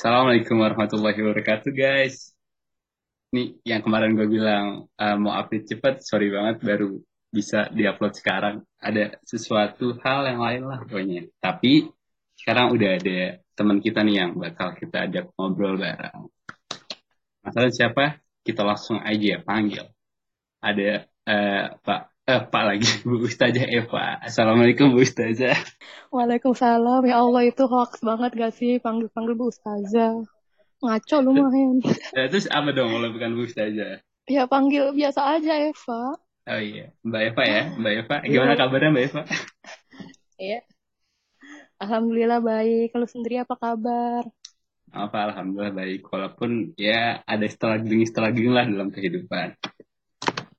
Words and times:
Assalamualaikum 0.00 0.64
warahmatullahi 0.64 1.12
wabarakatuh 1.12 1.76
guys. 1.76 2.32
Nih 3.36 3.60
yang 3.68 3.84
kemarin 3.84 4.16
gue 4.16 4.32
bilang 4.32 4.88
uh, 4.96 5.16
mau 5.20 5.36
update 5.36 5.76
cepet, 5.76 6.00
sorry 6.00 6.32
banget 6.32 6.56
baru 6.64 7.04
bisa 7.28 7.68
diupload 7.68 8.16
sekarang. 8.16 8.64
Ada 8.80 9.20
sesuatu 9.28 10.00
hal 10.00 10.24
yang 10.24 10.40
lain 10.40 10.62
lah 10.64 10.80
pokoknya. 10.88 11.28
Tapi 11.36 11.84
sekarang 12.32 12.72
udah 12.72 12.96
ada 12.96 13.44
teman 13.52 13.76
kita 13.84 14.00
nih 14.00 14.24
yang 14.24 14.40
bakal 14.40 14.72
kita 14.72 15.04
ajak 15.04 15.36
ngobrol 15.36 15.76
bareng. 15.76 16.32
Masalah 17.44 17.68
siapa? 17.68 18.24
Kita 18.40 18.64
langsung 18.64 19.04
aja 19.04 19.36
panggil. 19.44 19.84
Ada 20.64 21.04
uh, 21.28 21.76
Pak 21.76 22.09
Pak 22.38 22.62
lagi 22.62 22.86
Bu 23.08 23.26
Ustazah 23.26 23.66
Eva. 23.66 24.22
Assalamualaikum 24.22 24.94
Bu 24.94 25.02
Ustazah. 25.02 25.58
Waalaikumsalam. 26.14 27.02
Ya 27.02 27.18
Allah 27.18 27.42
itu 27.42 27.66
hoax 27.66 27.98
banget 28.06 28.30
gak 28.38 28.54
sih 28.54 28.78
panggil-panggil 28.78 29.34
Bu 29.34 29.50
Ustazah. 29.50 30.22
Ngaco 30.78 31.16
lumayan. 31.26 31.82
Ya, 32.16 32.30
terus 32.30 32.46
apa 32.46 32.70
dong 32.70 32.94
kalau 32.94 33.10
bukan 33.10 33.34
Bu 33.34 33.50
Ustazah? 33.50 33.98
Ya 34.30 34.46
panggil 34.46 34.94
biasa 34.94 35.42
aja 35.42 35.58
Eva. 35.58 36.14
Oh 36.46 36.60
iya, 36.62 36.94
Mbak 37.02 37.22
Eva 37.34 37.42
ya, 37.42 37.62
Mbak 37.74 37.92
Eva. 38.06 38.16
Gimana 38.22 38.52
iya. 38.54 38.60
kabarnya 38.62 38.90
Mbak 38.94 39.04
Eva? 39.10 39.22
Iya. 40.40 40.64
Alhamdulillah 41.82 42.40
baik. 42.40 42.96
Kalau 42.96 43.04
sendiri 43.04 43.44
apa 43.44 43.60
kabar? 43.60 44.24
Apa 44.88 45.18
alhamdulillah 45.28 45.74
baik. 45.76 46.06
Walaupun 46.08 46.78
ya 46.80 47.20
ada 47.28 47.44
struggling-struggling 47.44 48.54
lah 48.54 48.64
dalam 48.64 48.88
kehidupan 48.88 49.52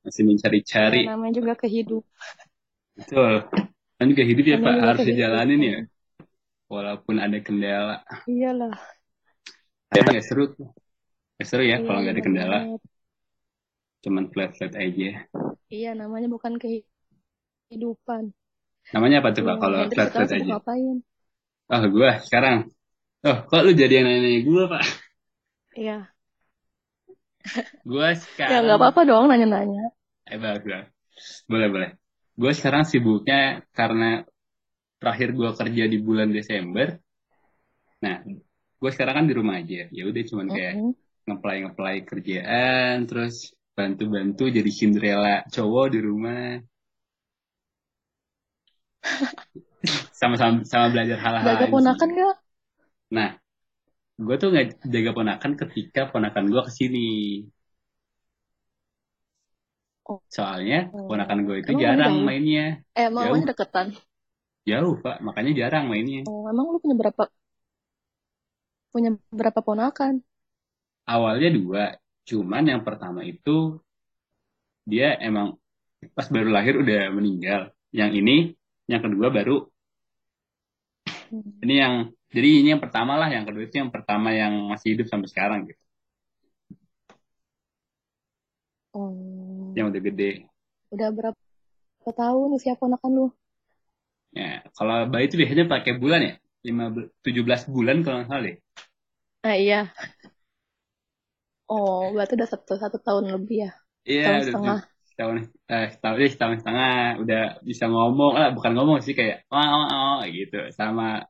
masih 0.01 0.23
mencari-cari. 0.25 1.05
Ya, 1.05 1.13
namanya 1.13 1.33
juga 1.37 1.53
kehidup. 1.57 2.03
Betul. 2.97 3.45
Kan 3.97 4.05
juga 4.09 4.23
hidup 4.25 4.45
ya 4.49 4.57
Pak, 4.57 4.75
harus 4.81 5.01
dijalanin 5.05 5.61
ya. 5.61 5.79
Walaupun 6.71 7.21
ada 7.21 7.37
kendala. 7.43 8.01
Iyalah. 8.25 8.73
Ya 9.93 10.01
nggak 10.01 10.25
seru. 10.25 10.55
Nggak 11.37 11.47
seru 11.47 11.63
ya 11.67 11.77
iya, 11.77 11.85
kalau 11.85 11.99
nggak 12.01 12.15
ada 12.17 12.23
kendala. 12.23 12.59
Cuman 14.01 14.23
flat-flat 14.33 14.73
aja. 14.73 15.09
Iya, 15.69 15.91
namanya 15.93 16.27
bukan 16.31 16.57
kehidupan. 16.57 18.33
Namanya 18.89 19.21
apa 19.21 19.29
tuh 19.37 19.45
Pak 19.45 19.55
iya, 19.55 19.61
kalau 19.61 19.77
flat-flat 19.93 20.29
aja? 20.33 20.53
Ngapain? 20.57 20.97
Oh, 21.71 21.83
gue 21.87 22.11
sekarang. 22.25 22.57
Oh, 23.21 23.37
kok 23.45 23.61
lu 23.61 23.71
jadi 23.77 24.01
yang 24.01 24.05
nanya-nanya 24.09 24.41
gue, 24.41 24.63
Pak? 24.65 24.83
Iya. 25.77 25.97
Gue 27.91 28.07
sekarang. 28.17 28.51
Ya 28.51 28.59
nggak 28.65 28.79
apa-apa 28.79 29.01
dong 29.07 29.25
nanya-nanya. 29.29 29.91
Eh 30.27 30.39
bagus. 30.39 30.87
Boleh 31.45 31.67
boleh. 31.69 31.89
Gue 32.37 32.51
sekarang 32.55 32.87
sibuknya 32.87 33.61
karena 33.75 34.25
terakhir 35.01 35.33
gue 35.33 35.49
kerja 35.53 35.83
di 35.89 35.97
bulan 35.97 36.29
Desember. 36.29 36.97
Nah, 38.01 38.21
gue 38.81 38.91
sekarang 38.93 39.15
kan 39.21 39.25
di 39.29 39.33
rumah 39.33 39.61
aja. 39.61 39.89
Ya 39.89 40.03
udah 40.05 40.23
cuman 40.25 40.47
kayak 40.49 40.73
uh 40.77 40.81
-huh. 40.89 40.93
ngeplay 41.29 41.57
ngeplay 41.65 41.97
kerjaan, 42.05 43.05
terus 43.09 43.53
bantu-bantu 43.73 44.49
jadi 44.49 44.71
Cinderella 44.71 45.45
cowok 45.49 45.85
di 45.93 45.99
rumah. 46.01 46.61
Sama-sama 50.19 50.61
sama 50.61 50.93
belajar 50.93 51.17
hal-hal. 51.17 51.57
Jaga 51.57 51.65
ponakan 51.73 52.09
gak? 52.13 52.37
Nah, 53.09 53.40
gue 54.21 54.35
tuh 54.37 54.49
nggak 54.53 54.85
jaga 54.85 55.11
ponakan 55.17 55.51
ketika 55.57 56.01
ponakan 56.13 56.45
gue 56.53 56.61
ke 56.61 56.71
sini. 56.71 57.09
Soalnya 60.29 60.91
oh. 60.91 61.07
ponakan 61.07 61.47
gue 61.47 61.57
itu 61.63 61.71
emang 61.73 61.81
jarang 61.81 62.15
mainnya. 62.21 62.65
eh 62.93 63.07
emang 63.07 63.25
jauh. 63.31 63.47
deketan? 63.47 63.87
Jauh 64.67 64.95
pak. 65.01 65.17
Makanya 65.25 65.51
jarang 65.65 65.89
mainnya. 65.89 66.21
Oh 66.29 66.45
emang 66.45 66.69
lu 66.69 66.77
punya 66.77 66.95
berapa 66.99 67.23
punya 68.91 69.11
berapa 69.31 69.59
ponakan? 69.63 70.21
Awalnya 71.07 71.49
dua. 71.55 71.83
Cuman 72.27 72.63
yang 72.69 72.81
pertama 72.85 73.25
itu 73.25 73.81
dia 74.85 75.17
emang 75.17 75.57
pas 76.13 76.27
baru 76.29 76.51
lahir 76.51 76.77
udah 76.77 77.09
meninggal. 77.09 77.73
Yang 77.89 78.11
ini 78.21 78.37
yang 78.85 79.01
kedua 79.01 79.33
baru. 79.33 79.65
Hmm. 81.31 81.63
ini 81.63 81.75
yang 81.79 82.11
jadi 82.31 82.49
ini 82.63 82.67
yang 82.73 82.83
pertama 82.83 83.19
lah, 83.19 83.27
yang 83.27 83.43
kedua 83.43 83.67
itu 83.67 83.75
yang 83.77 83.91
pertama 83.91 84.31
yang 84.31 84.71
masih 84.71 84.95
hidup 84.95 85.07
sampai 85.11 85.27
sekarang 85.27 85.59
gitu. 85.67 85.81
Oh. 88.91 89.71
Yang 89.75 89.85
udah 89.95 90.01
gede. 90.03 90.31
Udah 90.91 91.09
berapa 91.11 92.11
tahun 92.11 92.49
usia 92.55 92.75
ponakan 92.75 93.11
lu? 93.11 93.27
Ya, 94.31 94.63
kalau 94.75 95.11
bayi 95.11 95.27
itu 95.27 95.35
biasanya 95.35 95.67
pakai 95.67 95.99
bulan 95.99 96.19
ya, 96.23 96.33
lima 96.63 96.91
tujuh 97.19 97.43
belas 97.43 97.67
bulan 97.67 98.03
kalau 98.03 98.23
nggak 98.23 98.29
salah 98.31 98.43
deh. 98.47 98.57
Ah 99.43 99.55
iya. 99.59 99.91
Oh, 101.71 102.11
berarti 102.11 102.35
udah 102.35 102.49
satu 102.51 102.75
satu 102.75 102.99
tahun 102.99 103.31
lebih 103.31 103.67
ya? 103.67 103.71
Iya, 104.03 104.23
tahun 104.27 104.43
setengah. 104.43 104.79
Setahun, 105.11 105.35
eh, 105.67 105.85
setahun, 105.91 106.17
eh, 106.19 106.29
setahun 106.31 106.55
setengah 106.63 106.91
udah 107.23 107.43
bisa 107.63 107.85
ngomong 107.87 108.33
lah, 108.39 108.49
bukan 108.55 108.71
ngomong 108.75 108.99
sih 109.03 109.15
kayak 109.15 109.47
oh, 109.51 109.59
oh, 109.59 109.87
oh 109.91 110.19
gitu, 110.27 110.67
sama 110.75 111.27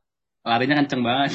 larinya 0.48 0.76
kenceng 0.80 1.02
banget. 1.08 1.32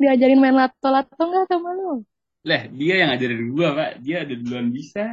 Diajarin 0.00 0.40
main 0.42 0.56
lato-lato 0.56 1.22
nggak 1.22 1.46
sama 1.50 1.70
lu? 1.78 2.02
Lah 2.48 2.62
dia 2.78 2.94
yang 3.02 3.08
ngajarin 3.14 3.42
gua 3.54 3.68
pak. 3.78 3.90
Dia 4.02 4.16
ada 4.26 4.34
duluan 4.34 4.68
bisa. 4.74 5.06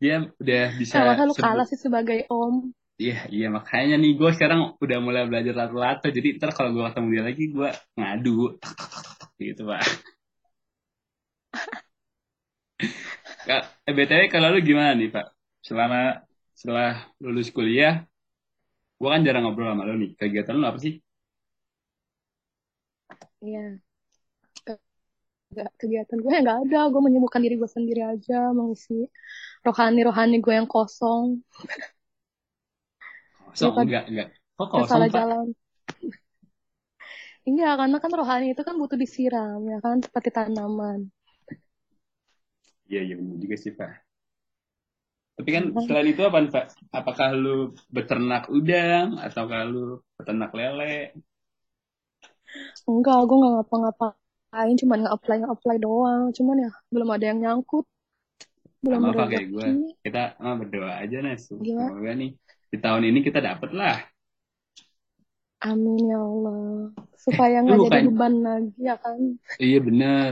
Dia 0.00 0.14
udah 0.42 0.64
bisa 0.80 0.96
Sama 0.98 1.24
lu 1.28 1.34
kalah 1.36 1.66
sih 1.70 1.80
sebagai 1.80 2.28
om? 2.28 2.74
Iya 3.02 3.16
iya 3.34 3.46
makanya 3.56 3.94
nih 4.02 4.10
gua 4.18 4.30
sekarang 4.36 4.60
udah 4.84 4.98
mulai 5.04 5.22
belajar 5.30 5.54
lato-lato. 5.60 6.06
Jadi 6.16 6.28
ntar 6.38 6.50
kalau 6.56 6.70
gua 6.76 6.92
ketemu 6.92 7.08
dia 7.14 7.22
lagi 7.28 7.44
gua 7.56 7.68
ngadu. 7.98 8.56
Gitu 9.40 9.62
pak. 9.68 9.82
Eh, 13.86 13.92
BTW 13.96 14.22
kalau 14.30 14.48
lu 14.54 14.60
gimana 14.62 14.94
nih 14.94 15.08
pak 15.14 15.26
selama 15.62 16.26
setelah 16.52 17.06
lulus 17.22 17.48
kuliah, 17.54 18.02
gue 18.98 19.08
kan 19.08 19.22
jarang 19.22 19.46
ngobrol 19.46 19.70
sama 19.70 19.86
lo 19.86 19.94
nih. 19.94 20.12
Kegiatan 20.18 20.58
lo 20.58 20.66
apa 20.68 20.78
sih? 20.82 20.98
Iya. 23.42 23.78
Kegiatan 25.52 26.18
gue 26.18 26.32
nggak 26.32 26.58
ada. 26.68 26.80
Gue 26.90 27.02
menyembuhkan 27.02 27.40
diri 27.40 27.54
gue 27.56 27.70
sendiri 27.70 28.02
aja, 28.02 28.50
mengisi 28.50 29.06
rohani-rohani 29.62 30.42
gue 30.42 30.54
yang 30.54 30.68
kosong. 30.68 31.40
Kosong? 33.52 33.86
Enggak, 33.86 34.04
enggak. 34.10 34.28
Kok 34.58 34.68
kosong, 34.68 34.88
salah 34.90 35.08
Pak? 35.08 35.16
jalan. 35.16 35.46
Iya, 37.42 37.74
karena 37.74 37.98
kan 37.98 38.12
rohani 38.14 38.54
itu 38.54 38.62
kan 38.62 38.78
butuh 38.78 38.94
disiram, 38.94 39.60
ya 39.66 39.78
kan? 39.82 39.98
Seperti 39.98 40.30
tanaman. 40.30 41.10
Iya, 42.86 43.00
iya 43.02 43.14
benar 43.18 43.36
juga 43.42 43.56
sih, 43.58 43.72
Pak. 43.74 44.11
Tapi 45.42 45.50
kan 45.58 45.64
selain 45.90 46.14
itu 46.14 46.22
apa, 46.22 46.38
Pak? 46.46 46.66
Apakah 46.94 47.34
lu 47.34 47.74
beternak 47.90 48.46
udang 48.46 49.18
atau 49.18 49.50
lu 49.66 49.98
beternak 50.14 50.54
lele? 50.54 51.18
Enggak, 52.86 53.26
gue 53.26 53.36
nggak 53.42 53.52
ngapa-ngapain, 53.58 54.74
cuman 54.78 54.98
nge-apply 55.02 55.36
nge-apply 55.42 55.76
doang. 55.82 56.30
Cuman 56.30 56.62
ya 56.62 56.70
belum 56.94 57.08
ada 57.10 57.24
yang 57.26 57.38
nyangkut. 57.42 57.82
Belum 58.86 59.02
ada 59.10 59.18
apa 59.18 59.24
kayak 59.34 59.46
gue. 59.50 59.66
Kita 60.06 60.38
ah, 60.38 60.54
berdoa 60.54 60.94
aja 61.02 61.16
nih. 61.26 61.34
Semoga 61.42 62.12
nih 62.14 62.38
di 62.70 62.78
tahun 62.78 63.02
ini 63.10 63.18
kita 63.26 63.42
dapet 63.42 63.74
lah. 63.74 63.98
Amin 65.66 66.06
ya 66.06 66.22
Allah. 66.22 66.94
Supaya 67.18 67.66
nggak 67.66 67.90
jadi 67.90 68.06
beban 68.14 68.34
lagi 68.46 68.78
ya 68.78 68.94
kan. 68.94 69.18
Iya 69.58 69.78
benar. 69.82 70.30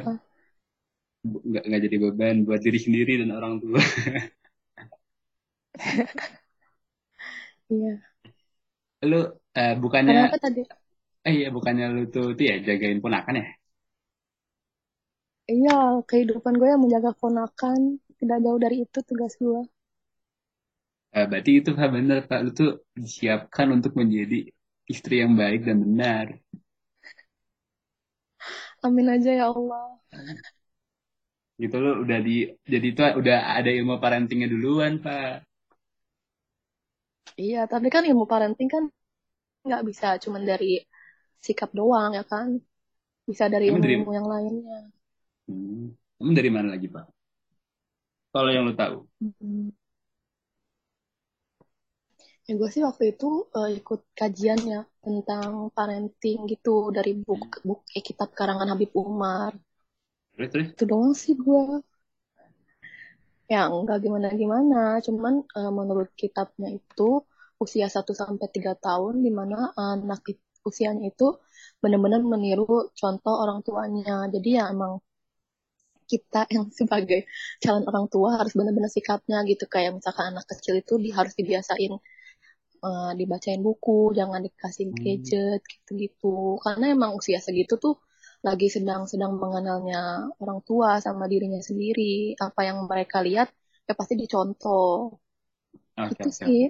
Nggak, 1.27 1.62
nggak 1.66 1.82
jadi 1.91 1.97
beban 1.98 2.37
buat 2.47 2.62
diri 2.62 2.78
sendiri 2.78 3.19
dan 3.19 3.34
orang 3.34 3.59
tua. 3.59 3.82
Iya. 7.70 8.00
Lu 9.10 9.16
eh, 9.60 9.72
bukannya 9.82 10.16
Kenapa 10.16 10.36
tadi? 10.38 10.62
eh 11.27 11.32
iya 11.38 11.47
bukannya 11.56 11.84
lu 11.94 12.00
tuh 12.15 12.24
tuh 12.36 12.44
ya 12.50 12.54
jagain 12.66 12.98
ponakan 13.04 13.34
ya? 13.41 13.44
Iya, 15.54 15.77
kehidupan 16.09 16.54
gue 16.60 16.68
yang 16.72 16.82
menjaga 16.84 17.10
ponakan 17.21 17.80
tidak 18.18 18.38
jauh 18.44 18.60
dari 18.65 18.77
itu 18.84 18.98
tugas 19.09 19.32
gue. 19.44 19.60
Eh, 21.18 21.24
berarti 21.30 21.50
itu 21.59 21.71
Pak 21.78 21.88
benar 21.97 22.18
Pak 22.30 22.41
lu 22.44 22.50
tuh 22.60 22.71
disiapkan 23.03 23.68
untuk 23.76 23.92
menjadi 24.00 24.36
istri 24.92 25.15
yang 25.22 25.33
baik 25.41 25.60
dan 25.68 25.76
benar. 25.86 26.26
Amin 28.84 29.06
aja 29.15 29.30
ya 29.33 29.44
Allah. 29.53 30.00
Gitu 31.62 31.76
lu 31.84 31.91
udah 32.04 32.18
di 32.26 32.33
jadi 32.72 32.86
itu 32.92 33.03
udah 33.21 33.36
ada 33.59 33.71
ilmu 33.78 33.94
parentingnya 34.03 34.48
duluan 34.54 34.92
Pak. 35.04 35.30
Iya, 37.41 37.60
tapi 37.72 37.89
kan 37.95 38.04
ilmu 38.04 38.25
parenting 38.28 38.69
kan 38.75 38.84
nggak 39.65 39.83
bisa 39.89 40.07
cuma 40.22 40.39
dari 40.51 40.84
sikap 41.41 41.71
doang 41.72 42.13
ya 42.19 42.25
kan. 42.33 42.48
Bisa 43.28 43.45
dari 43.48 43.71
ilmu-ilmu 43.71 44.10
yang 44.19 44.28
lainnya. 44.28 44.81
Hmm. 45.48 45.95
Emang 46.21 46.34
dari 46.37 46.51
mana 46.53 46.69
lagi, 46.75 46.87
Pak? 46.91 47.07
Kalau 48.34 48.51
yang 48.53 48.65
lo 48.69 48.75
tahu. 48.77 48.97
Hmm. 49.22 49.72
Ya, 52.45 52.59
gue 52.59 52.69
sih 52.75 52.83
waktu 52.83 53.15
itu 53.15 53.47
uh, 53.54 53.71
ikut 53.71 54.01
kajian 54.19 54.59
ya 54.66 54.83
tentang 54.98 55.71
parenting 55.71 56.51
gitu 56.51 56.91
dari 56.91 57.15
buku, 57.15 57.47
hmm. 57.47 57.66
buku 57.69 57.84
eh, 57.95 58.03
kitab 58.03 58.34
karangan 58.34 58.75
Habib 58.75 58.91
Umar. 58.98 59.54
Terus, 60.34 60.48
terus? 60.53 60.66
Itu 60.75 60.84
doang 60.91 61.15
sih 61.15 61.39
gue. 61.39 61.78
Ya 63.51 63.66
enggak 63.66 64.03
gimana-gimana, 64.03 65.03
cuman 65.03 65.43
uh, 65.59 65.72
menurut 65.75 66.10
kitabnya 66.15 66.71
itu 66.75 67.22
usia 67.65 67.86
1 67.92 68.12
sampai 68.21 68.47
3 68.48 68.74
tahun 68.86 69.15
di 69.24 69.30
mana 69.39 69.57
anak 69.77 70.21
usianya 70.68 71.12
itu 71.12 71.27
benar-benar 71.83 72.21
meniru 72.24 72.92
contoh 73.01 73.34
orang 73.42 73.60
tuanya. 73.66 74.28
Jadi 74.34 74.48
ya 74.59 74.65
emang 74.74 74.92
kita 76.10 76.41
yang 76.54 76.66
sebagai 76.74 77.21
calon 77.62 77.84
orang 77.91 78.07
tua 78.12 78.41
harus 78.41 78.53
benar-benar 78.59 78.91
sikapnya 78.91 79.39
gitu 79.51 79.65
kayak 79.71 79.91
misalkan 79.98 80.34
anak 80.34 80.47
kecil 80.51 80.74
itu 80.83 80.98
di, 80.98 81.09
harus 81.15 81.33
dibiasain 81.39 81.92
uh, 82.83 83.12
dibacain 83.15 83.60
buku, 83.62 84.16
jangan 84.18 84.41
dikasih 84.47 84.91
hmm. 84.91 84.97
gadget 85.01 85.60
gitu-gitu. 85.65 86.59
Karena 86.65 86.92
emang 86.92 87.16
usia 87.16 87.39
segitu 87.39 87.77
tuh 87.77 88.01
lagi 88.41 88.72
sedang-sedang 88.72 89.36
mengenalnya 89.36 90.33
orang 90.41 90.60
tua 90.65 90.98
sama 90.98 91.28
dirinya 91.28 91.60
sendiri. 91.60 92.34
Apa 92.41 92.60
yang 92.68 92.89
mereka 92.89 93.21
lihat 93.21 93.53
ya 93.84 93.95
pasti 93.95 94.15
dicontoh. 94.16 95.21
Okay, 96.01 96.16
itu 96.16 96.28
okay. 96.33 96.41
sih, 96.41 96.62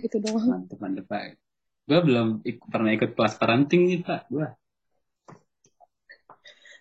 itu 0.00 0.08
gitu 0.08 0.16
doang. 0.24 0.64
Mantep, 0.64 0.78
mantep 0.80 1.04
Pak. 1.04 1.36
Gue 1.84 2.00
belum 2.00 2.40
ikut, 2.46 2.66
pernah 2.72 2.90
ikut 2.96 3.10
kelas 3.12 3.34
parenting 3.36 3.82
nih 3.90 4.00
Pak. 4.00 4.20
Gue. 4.32 4.48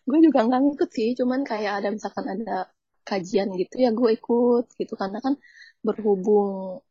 Gue 0.07 0.17
juga 0.23 0.39
nggak 0.47 0.61
ngikut 0.63 0.89
sih, 0.89 1.13
cuman 1.19 1.43
kayak 1.43 1.83
ada 1.83 1.89
misalkan 1.93 2.25
ada 2.25 2.71
kajian 3.01 3.49
gitu 3.57 3.81
ya 3.81 3.89
gue 3.91 4.09
ikut 4.13 4.65
gitu 4.77 4.93
karena 4.93 5.19
kan 5.19 5.33
berhubung 5.81 6.81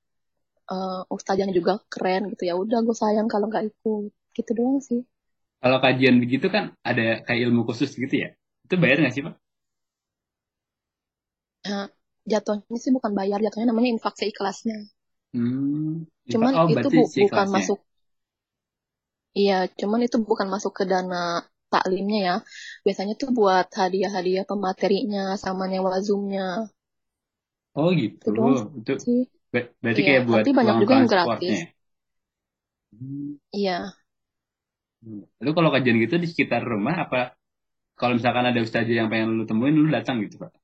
uh, 0.71 1.03
ustaznya 1.11 1.51
juga 1.55 1.79
keren 1.87 2.31
gitu 2.35 2.51
ya 2.51 2.55
udah 2.59 2.83
gue 2.83 2.97
sayang 2.97 3.31
kalau 3.31 3.47
nggak 3.51 3.71
ikut 3.71 4.11
gitu 4.35 4.51
doang 4.55 4.83
sih 4.83 5.01
kalau 5.61 5.79
kajian 5.79 6.19
begitu 6.19 6.51
kan 6.51 6.75
ada 6.83 7.23
kayak 7.23 7.41
ilmu 7.51 7.63
khusus 7.69 7.95
gitu 7.95 8.11
ya 8.11 8.35
itu 8.67 8.75
bayar 8.79 9.03
nggak 9.03 9.15
sih 9.15 9.23
pak 9.23 9.35
nah, 11.67 11.87
jatuhnya 12.27 12.79
sih 12.79 12.91
bukan 12.91 13.13
bayar 13.15 13.39
jatuhnya 13.39 13.71
namanya 13.71 13.95
infak 13.95 14.15
seikhlasnya 14.19 14.91
hmm, 15.35 16.07
cuman 16.31 16.53
oh, 16.57 16.67
itu 16.71 16.89
bu 16.89 17.03
bukan 17.07 17.47
masuk 17.51 17.79
iya 19.35 19.67
cuman 19.71 20.01
itu 20.07 20.17
bukan 20.23 20.49
masuk 20.51 20.73
ke 20.75 20.85
dana 20.87 21.47
taklimnya 21.71 22.21
ya 22.21 22.37
biasanya 22.83 23.15
tuh 23.15 23.31
buat 23.31 23.71
hadiah-hadiah 23.71 24.45
pematerinya 24.47 25.39
sama 25.39 25.71
nyewa 25.71 26.03
zoomnya 26.03 26.67
oh 27.79 27.95
gitu 27.95 28.27
itu, 28.35 28.51
itu 28.83 28.93
sih. 28.99 29.21
Berarti 29.51 30.01
iya, 30.03 30.07
kayak 30.07 30.23
buat 30.31 30.43
tapi 30.47 30.53
banyak 30.55 30.75
juga 30.87 30.95
yang 30.95 31.11
gratis. 31.11 31.59
Hmm. 32.95 33.31
Iya. 33.51 33.79
Lu 35.43 35.51
kalau 35.57 35.71
kajian 35.75 35.99
gitu 35.99 36.23
di 36.23 36.29
sekitar 36.31 36.63
rumah 36.63 37.09
apa 37.09 37.35
kalau 37.99 38.17
misalkan 38.17 38.47
ada 38.47 38.61
ustazah 38.63 38.95
yang 38.95 39.11
pengen 39.11 39.43
lu 39.43 39.45
temuin 39.45 39.75
lu 39.75 39.91
datang 39.91 40.23
gitu, 40.23 40.39
Pak? 40.39 40.55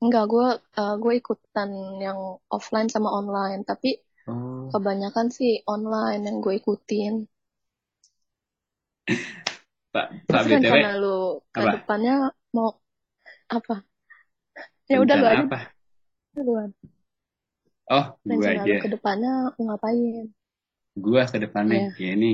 Enggak, 0.00 0.24
gue 0.32 0.48
uh, 0.80 0.94
gue 0.96 1.12
ikutan 1.20 1.70
yang 2.00 2.40
offline 2.48 2.88
sama 2.88 3.12
online, 3.12 3.68
tapi 3.68 4.00
oh. 4.24 4.72
kebanyakan 4.72 5.28
sih 5.28 5.60
online 5.68 6.24
yang 6.24 6.40
gue 6.40 6.56
ikutin. 6.56 7.28
Pak, 9.94 10.06
Pak 10.30 10.42
BTW, 10.46 10.70
karena 10.70 10.94
lu 11.02 11.42
ke 11.50 11.60
apa? 11.66 11.72
depannya 11.74 12.30
mau 12.54 12.78
apa? 13.50 13.82
Ya 14.86 15.02
udah 15.02 15.16
lu 15.18 15.26
aja. 15.26 15.44
Apa? 15.50 15.60
duluan. 16.30 16.70
Oh, 17.90 18.06
gue 18.22 18.46
aja. 18.46 18.86
ke 18.86 18.88
depannya 18.88 19.50
mau 19.58 19.74
ngapain? 19.74 20.30
Gue 20.94 21.20
ke 21.26 21.38
depannya, 21.42 21.90
yeah. 21.98 21.98
ya 21.98 22.10
ini. 22.14 22.32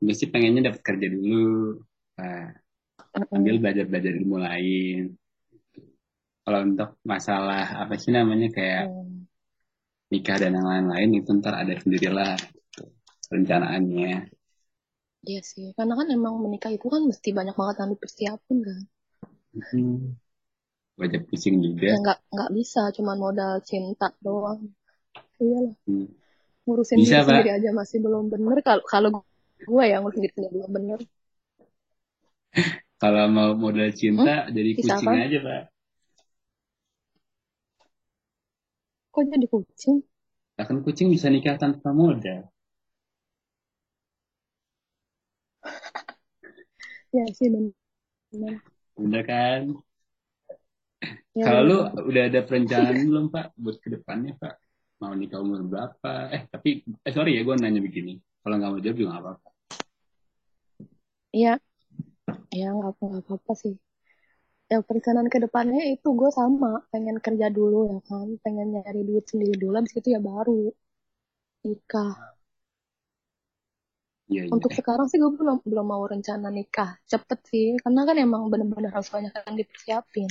Gue 0.00 0.16
sih 0.16 0.32
pengennya 0.32 0.72
dapat 0.72 0.80
kerja 0.80 1.06
dulu. 1.12 1.76
Nah, 2.16 2.56
ambil 3.36 3.60
belajar-belajar 3.60 4.12
ilmu 4.16 4.36
lain. 4.40 5.12
Kalau 6.46 6.60
untuk 6.62 6.90
masalah 7.02 7.82
apa 7.82 7.98
sih 7.98 8.14
namanya 8.14 8.46
kayak 8.54 8.86
hmm. 8.86 9.26
nikah 10.14 10.38
dan 10.38 10.54
yang 10.54 10.66
lain-lain 10.70 11.10
itu 11.18 11.30
ntar 11.42 11.58
ada 11.58 11.74
sendirilah 11.74 12.38
rencanaannya. 13.34 14.30
Iya 15.26 15.42
sih, 15.42 15.74
karena 15.74 15.98
kan 15.98 16.06
emang 16.06 16.38
menikah 16.38 16.70
itu 16.70 16.86
kan 16.86 17.02
mesti 17.02 17.34
banyak 17.34 17.58
banget 17.58 17.76
yang 17.82 17.90
dipersiapin 17.98 18.58
kan. 18.62 18.80
Hmm 19.74 20.14
banyak 20.96 21.22
pusing 21.28 21.60
juga 21.60 21.92
ya 21.92 21.96
nggak 22.00 22.18
nggak 22.32 22.50
bisa 22.56 22.88
cuma 22.96 23.12
modal 23.20 23.60
cinta 23.60 24.08
doang 24.24 24.72
iyalah 25.36 25.76
hmm. 25.84 26.08
ngurusin 26.64 26.96
bisa, 27.04 27.20
diri 27.20 27.28
sendiri 27.28 27.50
aja 27.52 27.70
masih 27.76 27.98
belum 28.00 28.32
bener 28.32 28.58
kalau 28.64 28.82
kalau 28.88 29.08
gue 29.60 29.84
ya 29.84 30.00
ngurusin 30.00 30.24
diri 30.24 30.32
sendiri 30.32 30.52
belum 30.56 30.70
bener 30.72 30.98
kalau 33.02 33.24
mau 33.28 33.52
modal 33.52 33.92
cinta 33.92 34.48
hmm? 34.48 34.56
jadi 34.56 34.70
apa? 34.88 35.10
aja 35.20 35.38
pak 35.44 35.62
kok 39.16 39.24
jadi 39.32 39.46
kucing 39.48 40.04
kan 40.60 40.76
kucing 40.84 41.08
bisa 41.08 41.32
nikah 41.32 41.56
tanpa 41.56 41.96
modal 41.96 42.52
ya 47.16 47.24
sih 47.32 47.48
benar 47.48 48.60
benar 49.00 49.22
kan 49.24 49.62
Ya, 51.36 51.44
Kalau 51.52 51.62
lu 51.68 51.76
udah 52.08 52.32
ada 52.32 52.40
perencanaan 52.48 52.96
belum 53.12 53.28
Pak 53.28 53.60
buat 53.60 53.76
ke 53.76 53.92
depannya 53.92 54.40
Pak? 54.40 54.56
Mau 55.04 55.12
nikah 55.12 55.44
umur 55.44 55.68
berapa? 55.68 56.32
Eh 56.32 56.48
tapi 56.48 56.80
eh 56.80 57.12
sorry 57.12 57.36
ya 57.36 57.44
gue 57.44 57.54
nanya 57.60 57.84
begini. 57.84 58.16
Kalau 58.40 58.56
nggak 58.56 58.70
mau 58.72 58.80
jawab 58.80 58.96
juga 58.96 59.10
nggak 59.12 59.24
apa-apa. 59.28 59.48
Iya, 61.36 61.52
ya 62.56 62.68
nggak 62.72 62.92
apa-apa 62.96 63.52
sih. 63.52 63.76
Yang 64.72 64.82
perencanaan 64.86 65.28
ke 65.34 65.38
depannya 65.44 65.82
itu 65.94 66.08
gue 66.20 66.30
sama, 66.40 66.72
pengen 66.92 67.16
kerja 67.26 67.46
dulu 67.58 67.78
ya 67.92 67.98
kan, 68.10 68.26
pengen 68.44 68.66
nyari 68.74 69.00
duit 69.08 69.24
sendiri 69.30 69.54
dulu, 69.62 69.74
habis 69.78 69.94
itu 69.98 70.08
ya 70.14 70.20
baru 70.30 70.60
nikah. 71.64 72.16
Ya, 74.28 74.44
Untuk 74.54 74.70
ya. 74.70 74.76
sekarang 74.78 75.06
sih 75.10 75.18
gue 75.22 75.32
belum 75.40 75.56
belum 75.70 75.86
mau 75.92 76.02
rencana 76.12 76.48
nikah 76.58 76.90
cepet 77.12 77.38
sih, 77.50 77.66
karena 77.82 78.00
kan 78.08 78.16
emang 78.26 78.42
bener-bener 78.52 78.90
harus 78.96 79.10
banyak 79.14 79.32
yang 79.46 79.56
dipersiapin. 79.60 80.28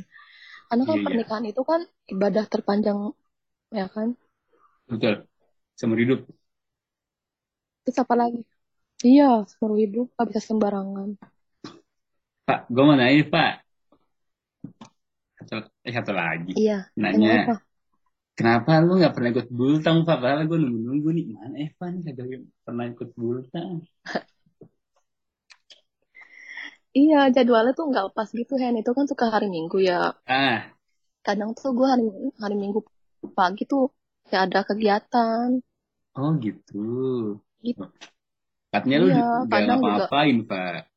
Karena 0.70 0.84
kan 0.90 0.98
iya, 0.98 1.04
pernikahan 1.06 1.46
itu 1.52 1.62
kan 1.72 1.82
ibadah 2.14 2.46
terpanjang, 2.54 3.00
ya 3.80 3.88
kan? 3.96 4.10
Betul. 4.90 5.28
Seumur 5.76 5.98
hidup. 6.00 6.20
Terus 7.84 7.98
apa 8.04 8.14
lagi? 8.22 8.40
Iya, 9.10 9.26
seumur 9.52 9.78
hidup. 9.84 10.08
Gak 10.18 10.28
bisa 10.30 10.42
sembarangan. 10.50 11.10
Pak, 12.48 12.60
gue 12.74 12.84
mau 12.88 12.96
nanya, 12.98 13.24
Pak. 13.34 13.65
Satu, 15.36 15.68
eh, 15.84 15.94
satu 15.94 16.12
lagi. 16.16 16.54
Iya. 16.56 16.88
Nanya. 16.96 17.30
Kenapa? 17.46 17.56
Kenapa 18.36 18.72
lu 18.84 19.00
gak 19.00 19.16
pernah 19.16 19.30
ikut 19.32 19.48
bultang, 19.48 20.04
Pak? 20.04 20.20
Padahal 20.20 20.44
gue 20.48 20.60
nunggu-nunggu 20.60 21.10
nih. 21.16 21.26
Mana 21.32 21.56
Evan 21.64 22.04
kagak 22.04 22.44
pernah 22.68 22.86
ikut 22.92 23.10
bultang. 23.16 23.88
Iya, 26.96 27.28
jadwalnya 27.28 27.76
tuh 27.76 27.92
nggak 27.92 28.16
pas 28.16 28.30
gitu, 28.32 28.56
Hen. 28.56 28.80
Itu 28.80 28.96
kan 28.96 29.04
suka 29.04 29.28
hari 29.28 29.52
Minggu 29.52 29.84
ya. 29.84 30.16
Ah. 30.24 30.72
Kadang 31.24 31.52
tuh 31.52 31.76
gue 31.76 31.84
hari, 31.84 32.08
hari 32.40 32.56
Minggu 32.56 32.80
pagi 33.36 33.68
tuh 33.68 33.92
ya 34.32 34.48
ada 34.48 34.64
kegiatan. 34.64 35.60
Oh 36.16 36.32
gitu. 36.40 37.36
Gitu. 37.60 37.84
Katanya 38.72 38.98
lu 39.04 39.08
iya, 39.12 39.44
gak 39.44 39.62
ngapa-ngapain. 39.68 40.38
Pak. 40.48 40.88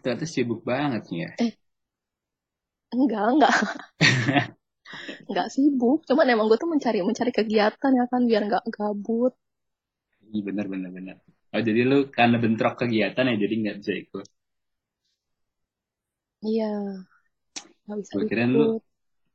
Ternyata 0.00 0.24
sibuk 0.28 0.60
banget 0.64 1.08
nih 1.08 1.20
ya. 1.24 1.30
Eh, 1.40 1.52
enggak, 2.94 3.24
enggak. 3.34 3.56
enggak 5.28 5.48
sibuk. 5.50 6.06
Cuman 6.08 6.26
emang 6.30 6.46
gue 6.50 6.58
tuh 6.58 6.70
mencari 6.70 7.02
mencari 7.02 7.32
kegiatan 7.34 7.92
ya 7.98 8.04
kan, 8.08 8.22
biar 8.24 8.42
nggak 8.48 8.64
gabut. 8.70 9.34
Iya, 10.30 10.40
bener, 10.46 10.66
bener, 10.72 10.90
bener. 10.90 11.16
Oh, 11.54 11.62
jadi 11.62 11.80
lu 11.86 11.98
karena 12.10 12.36
bentrok 12.42 12.74
kegiatan 12.80 13.30
ya, 13.30 13.34
jadi 13.38 13.54
nggak 13.62 13.76
bisa 13.82 13.92
ikut. 13.94 14.26
Iya. 16.44 16.72
Gak 17.88 17.96
bisa 18.00 18.12
gue 18.16 18.28
kira 18.28 18.44
lu 18.44 18.80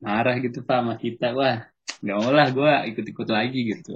marah 0.01 0.36
gitu 0.42 0.62
Pak 0.62 0.78
sama 0.80 0.94
kita. 1.01 1.34
Wah, 1.34 1.58
gak 2.06 2.18
mau 2.22 2.32
lah 2.34 2.48
gue 2.54 2.72
ikut-ikut 2.94 3.28
lagi 3.30 3.60
gitu. 3.74 3.94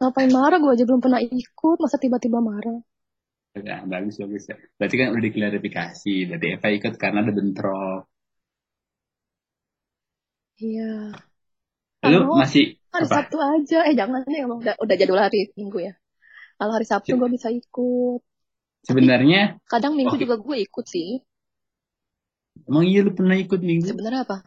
Ngapain 0.00 0.30
marah? 0.32 0.58
Gue 0.58 0.72
aja 0.74 0.84
belum 0.88 1.00
pernah 1.04 1.20
ikut. 1.20 1.76
Masa 1.80 1.96
tiba-tiba 2.00 2.40
marah? 2.40 2.80
Ya, 3.54 3.86
bagus, 3.86 4.18
bagus. 4.18 4.50
Ya. 4.50 4.56
Berarti 4.78 4.94
kan 4.98 5.08
udah 5.14 5.22
diklarifikasi. 5.22 6.14
Berarti 6.26 6.46
Eva 6.58 6.68
ikut 6.74 6.94
karena 6.98 7.22
ada 7.22 7.32
bentrok. 7.32 8.02
Iya. 10.58 11.14
Lu 12.10 12.34
masih 12.34 12.78
hari 12.90 13.06
apa? 13.06 13.14
Sabtu 13.14 13.36
aja. 13.38 13.78
Eh 13.86 13.94
jangan 13.94 14.26
nih 14.26 14.42
emang 14.42 14.58
udah, 14.58 14.74
udah 14.78 14.94
jadwal 14.98 15.22
hari 15.22 15.54
Minggu 15.54 15.78
ya. 15.86 15.94
Kalau 16.58 16.72
hari 16.74 16.86
Sabtu 16.86 17.14
gue 17.14 17.30
bisa 17.30 17.50
ikut. 17.50 18.20
Sebenarnya 18.84 19.56
kadang 19.64 19.96
minggu 19.96 20.18
oh. 20.18 20.20
juga 20.20 20.36
gue 20.36 20.56
ikut 20.60 20.86
sih. 20.86 21.22
Emang 22.68 22.84
iya 22.86 23.00
lu 23.02 23.16
pernah 23.16 23.34
ikut 23.34 23.58
minggu? 23.58 23.90
Sebenarnya 23.90 24.28
apa? 24.28 24.44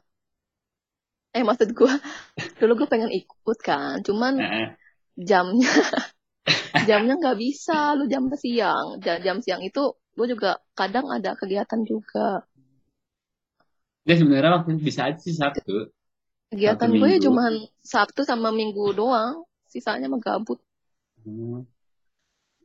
eh 1.37 1.43
maksud 1.45 1.69
gue 1.77 1.93
dulu 2.59 2.83
gue 2.83 2.87
pengen 2.89 3.13
ikut 3.13 3.57
kan 3.61 4.01
cuman 4.01 4.41
jamnya 5.13 5.69
jamnya 6.87 7.19
nggak 7.19 7.37
bisa 7.37 7.95
lu 7.99 8.07
jam 8.07 8.31
siang. 8.35 8.99
Jam, 9.03 9.17
jam 9.23 9.37
siang 9.43 9.61
itu 9.63 9.95
gue 10.17 10.27
juga 10.31 10.57
kadang 10.73 11.07
ada 11.11 11.35
kegiatan 11.35 11.83
juga. 11.83 12.47
Ya 14.07 14.15
sebenarnya 14.15 14.63
waktu 14.63 14.79
bisa 14.79 15.11
aja 15.11 15.19
sih 15.19 15.35
Sabtu. 15.35 15.91
kegiatan 16.47 16.87
gue 16.95 17.09
ya 17.11 17.19
cuman 17.19 17.67
Sabtu 17.83 18.23
sama 18.23 18.55
Minggu 18.55 18.95
doang. 18.95 19.43
Sisanya 19.67 20.07
mah 20.07 20.23
gabut. 20.23 20.63
Hmm. 21.27 21.67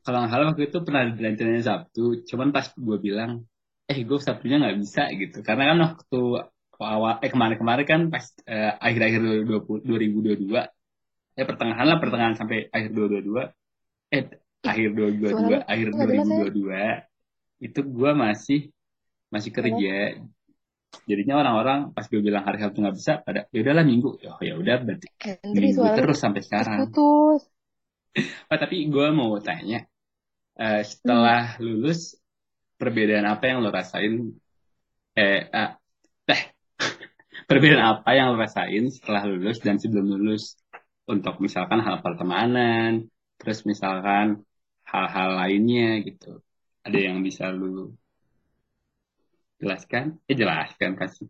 Kalau 0.03 0.19
nggak 0.23 0.31
salah 0.31 0.47
waktu 0.55 0.63
itu 0.71 0.79
pernah 0.83 1.03
direncanain 1.15 1.63
Sabtu, 1.63 2.27
cuman 2.27 2.51
pas 2.51 2.67
gue 2.75 2.99
bilang, 2.99 3.47
eh 3.87 3.99
gue 4.03 4.19
Sabtunya 4.19 4.59
nggak 4.59 4.79
bisa 4.83 5.07
gitu, 5.15 5.43
karena 5.47 5.75
kan 5.75 5.79
waktu 5.79 6.21
awal 6.83 7.23
eh 7.23 7.31
kemarin-kemarin 7.31 7.87
kan 7.87 8.01
pas 8.11 8.27
eh, 8.51 8.75
akhir-akhir 8.83 9.47
20 9.47 9.87
2022, 9.87 11.39
eh 11.39 11.47
pertengahan 11.47 11.87
lah 11.87 11.99
pertengahan 12.03 12.35
sampai 12.35 12.67
akhir 12.75 12.91
2022, 12.91 13.47
eh 14.13 14.25
akhir 14.63 14.89
2022, 14.95 15.27
suara 15.27 15.43
lu 15.43 15.57
akhir 15.65 15.87
nggak 15.91 16.09
jelas 16.13 16.29
ya 16.29 17.03
2022 17.09 17.67
itu 17.67 17.81
gue 17.87 18.11
masih 18.13 18.61
masih 19.33 19.51
kerja. 19.55 19.97
Jadinya 21.09 21.41
orang-orang 21.41 21.97
pas 21.97 22.05
gue 22.05 22.21
bilang 22.21 22.45
hari 22.45 22.61
Sabtu 22.61 22.85
nggak 22.85 22.97
bisa, 23.01 23.13
pada 23.25 23.49
ya 23.49 23.59
udahlah 23.65 23.81
Minggu, 23.81 24.13
oh 24.13 24.41
ya 24.45 24.61
udah 24.61 24.77
berarti 24.85 25.09
Hendri 25.41 25.73
Minggu 25.73 25.89
terus 25.97 26.21
sampai 26.21 26.45
sekarang. 26.45 26.93
putus 26.93 27.49
Pak, 28.53 28.59
tapi 28.69 28.85
gue 28.93 29.07
mau 29.17 29.33
tanya, 29.41 29.89
eh, 30.61 30.85
setelah 30.85 31.57
lulus, 31.65 32.13
perbedaan 32.77 33.25
apa 33.25 33.49
yang 33.49 33.65
lo 33.65 33.73
rasain? 33.73 34.37
Eh, 35.17 35.49
ah, 35.49 35.81
teh, 36.29 36.53
perbedaan 37.49 37.97
apa 37.97 38.11
yang 38.13 38.37
lo 38.37 38.37
rasain 38.37 38.93
setelah 38.93 39.25
lulus 39.25 39.65
dan 39.65 39.81
sebelum 39.81 40.13
lulus? 40.13 40.61
Untuk 41.03 41.41
misalkan 41.41 41.81
hal 41.83 41.99
pertemanan, 42.05 43.09
terus 43.43 43.61
misalkan 43.71 44.27
hal-hal 44.91 45.29
lainnya 45.41 45.87
gitu. 46.07 46.29
Ada 46.87 46.99
yang 47.11 47.19
bisa 47.27 47.45
lo 47.59 47.67
jelaskan? 49.61 50.07
Eh, 50.31 50.37
jelaskan 50.41 50.91
pasti. 51.01 51.25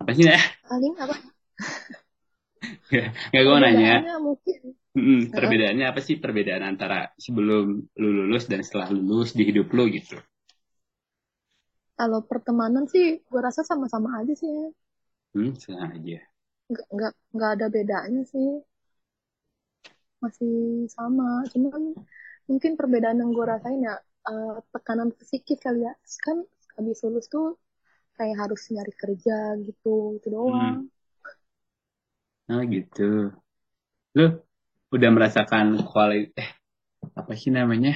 Apa 0.00 0.12
sih 0.16 0.24
ya? 0.28 0.38
paling 0.68 0.94
apa 1.00 1.16
Nggak 3.32 3.42
gue 3.46 3.58
nanya. 3.62 3.94
mungkin 4.22 4.60
Mm, 4.96 5.36
perbedaannya 5.36 5.86
apa 5.92 6.00
sih 6.00 6.16
perbedaan 6.16 6.64
antara 6.64 7.12
sebelum 7.20 7.84
lu 8.00 8.08
lulus 8.24 8.48
dan 8.48 8.64
setelah 8.64 8.88
lulus 8.96 9.36
di 9.36 9.44
hidup 9.44 9.68
lu 9.76 9.92
gitu? 9.92 10.16
kalau 11.98 12.20
pertemanan 12.30 12.84
sih 12.92 13.06
gue 13.30 13.40
rasa 13.46 13.60
sama-sama 13.70 14.08
aja 14.20 14.32
sih. 14.42 14.54
Hmm, 15.34 15.54
senang 15.60 15.92
aja. 15.96 16.18
nggak 16.70 16.86
nggak 16.94 17.12
nggak 17.34 17.50
ada 17.54 17.66
bedanya 17.74 18.22
sih 18.32 18.48
masih 20.26 20.54
sama 20.96 21.28
cuman 21.52 21.82
mungkin 22.50 22.72
perbedaan 22.78 23.18
yang 23.22 23.30
gue 23.36 23.46
rasain 23.52 23.80
ya 23.88 23.94
eh, 24.30 24.56
tekanan 24.74 25.10
psikis 25.18 25.58
kali 25.64 25.80
ya 25.86 25.92
kan 26.26 26.38
habis 26.76 26.98
lulus 27.04 27.26
tuh 27.34 27.46
kayak 28.18 28.36
harus 28.42 28.62
nyari 28.74 28.92
kerja 29.02 29.36
gitu 29.66 30.18
itu 30.18 30.28
doang 30.34 30.78
Oh 32.50 32.62
gitu. 32.74 33.02
Lu 34.16 34.26
udah 34.94 35.10
merasakan 35.16 35.66
kuali 35.90 36.18
eh 36.42 36.50
apa 37.20 37.32
sih 37.40 37.50
namanya? 37.58 37.92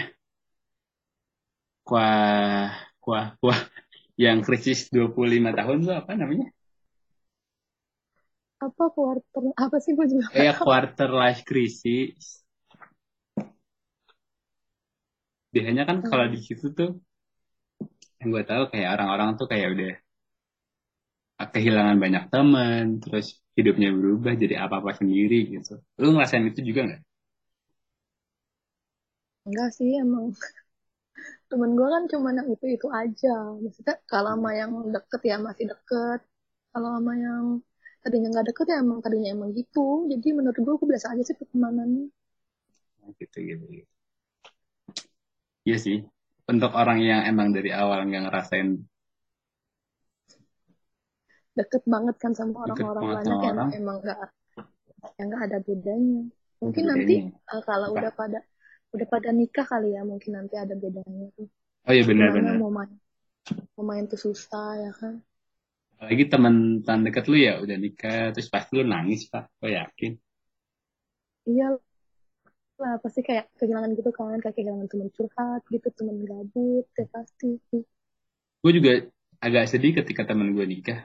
Kuah 1.87 2.71
kuah 3.05 3.27
kuah 3.41 3.61
yang 4.25 4.39
krisis 4.47 4.81
25 4.95 5.51
tahun 5.59 5.79
tuh 5.87 5.95
apa 6.01 6.13
namanya? 6.21 6.47
Apa 8.67 8.85
quarter 8.95 9.43
apa 9.65 9.77
sih 9.85 9.93
gue 9.97 10.07
juga 10.13 10.29
Eh 10.43 10.53
quarter 10.63 11.09
life 11.21 11.43
crisis. 11.49 12.43
Biasanya 15.55 15.83
kan 15.89 15.99
kalau 16.11 16.27
di 16.35 16.39
situ 16.47 16.67
tuh 16.79 16.91
yang 18.21 18.29
gue 18.35 18.45
tahu 18.51 18.63
kayak 18.73 18.89
orang-orang 18.97 19.29
tuh 19.39 19.47
kayak 19.51 19.69
udah 19.77 19.93
kehilangan 21.55 21.97
banyak 22.05 22.25
teman, 22.33 22.85
terus 23.03 23.27
hidupnya 23.59 23.89
berubah 23.99 24.33
jadi 24.43 24.55
apa-apa 24.65 24.91
sendiri 25.01 25.37
gitu. 25.55 25.73
Lu 26.01 26.09
ngerasain 26.15 26.47
itu 26.51 26.61
juga 26.69 26.81
nggak? 26.87 27.01
enggak 29.47 29.69
sih 29.77 29.91
emang 30.05 30.27
temen 31.51 31.71
gue 31.79 31.89
kan 31.95 32.05
cuma 32.13 32.29
yang 32.37 32.49
itu 32.55 32.67
itu 32.77 32.87
aja 33.01 33.29
maksudnya 33.63 33.95
kalau 34.11 34.31
sama 34.35 34.51
yang 34.61 34.73
deket 34.95 35.21
ya 35.31 35.37
masih 35.47 35.65
deket 35.73 36.21
kalau 36.73 36.89
sama 36.97 37.13
yang 37.27 37.45
tadinya 38.05 38.29
nggak 38.33 38.47
deket 38.51 38.67
ya 38.73 38.77
emang 38.85 38.99
tadinya 39.05 39.29
emang 39.37 39.51
gitu 39.59 39.87
jadi 40.13 40.29
menurut 40.39 40.59
gue 40.67 40.75
gue 40.81 40.89
biasa 40.93 41.07
aja 41.13 41.23
sih 41.29 41.37
pertemanannya 41.41 42.07
Gitu 43.19 43.39
gitu. 43.49 43.65
gitu. 43.77 43.91
Iya 45.69 45.77
sih. 45.85 45.97
Untuk 46.53 46.71
orang 46.81 46.99
yang 47.09 47.21
emang 47.31 47.49
dari 47.57 47.71
awal 47.83 47.99
nggak 48.09 48.23
ngerasain 48.29 48.69
deket 51.59 51.83
banget 51.95 52.17
kan 52.23 52.33
sama 52.39 52.57
orang-orang 52.67 53.07
banyak 53.17 53.39
yang 53.49 53.59
orang. 53.59 53.71
emang 53.79 53.97
nggak 54.03 54.19
yang 55.19 55.27
nggak 55.31 55.45
ada 55.49 55.59
bedanya 55.69 56.23
mungkin 56.63 56.85
bedanya. 56.85 56.91
nanti 56.91 57.15
eh, 57.55 57.63
kalau 57.69 57.89
Apa? 57.89 58.01
udah 58.01 58.13
pada 58.21 58.39
udah 58.95 59.07
pada 59.15 59.31
nikah 59.41 59.67
kali 59.73 59.89
ya 59.97 60.03
mungkin 60.11 60.33
nanti 60.39 60.55
ada 60.65 60.75
bedanya 60.85 61.27
tuh 61.39 61.49
Oh 61.87 61.93
iya 61.93 62.05
benar-benar. 62.09 62.57
mau 62.61 62.71
main 62.77 62.91
mau 63.77 63.85
main 63.91 64.05
tuh 64.13 64.21
susah 64.27 64.69
ya 64.85 64.93
kan 65.01 65.15
Apalagi 66.01 66.25
teman-teman 66.33 67.01
deket 67.07 67.25
lu 67.31 67.37
ya 67.47 67.53
udah 67.65 67.77
nikah, 67.85 68.23
terus 68.35 68.49
pasti 68.55 68.71
lu 68.79 68.85
nangis 68.95 69.21
pak. 69.33 69.45
Gue 69.61 69.71
yakin. 69.79 70.13
iya 71.49 71.81
lah 72.83 72.95
pasti 73.03 73.21
kayak 73.29 73.47
kehilangan 73.59 73.93
gitu 73.99 74.11
kan 74.19 74.37
kayak 74.43 74.55
kehilangan 74.57 74.87
teman 74.91 75.09
curhat 75.17 75.61
gitu 75.75 75.89
teman 75.99 76.17
gabut 76.31 76.85
ya 76.99 77.05
pasti 77.15 77.47
Gue 78.65 78.73
juga 78.79 78.93
agak 79.47 79.65
sedih 79.73 79.93
ketika 80.01 80.23
teman 80.29 80.49
gue 80.57 80.65
nikah. 80.73 81.01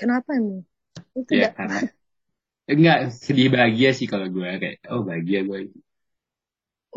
kenapa 0.00 0.28
emang 0.38 0.60
itu 1.20 1.32
Ya 1.36 1.44
karena 1.56 1.78
enggak 2.72 2.98
sedih 3.26 3.48
bahagia 3.54 3.88
sih 3.98 4.06
kalau 4.12 4.26
gue 4.36 4.48
kayak 4.62 4.76
oh 4.92 5.02
bahagia 5.08 5.40
gue 5.48 5.58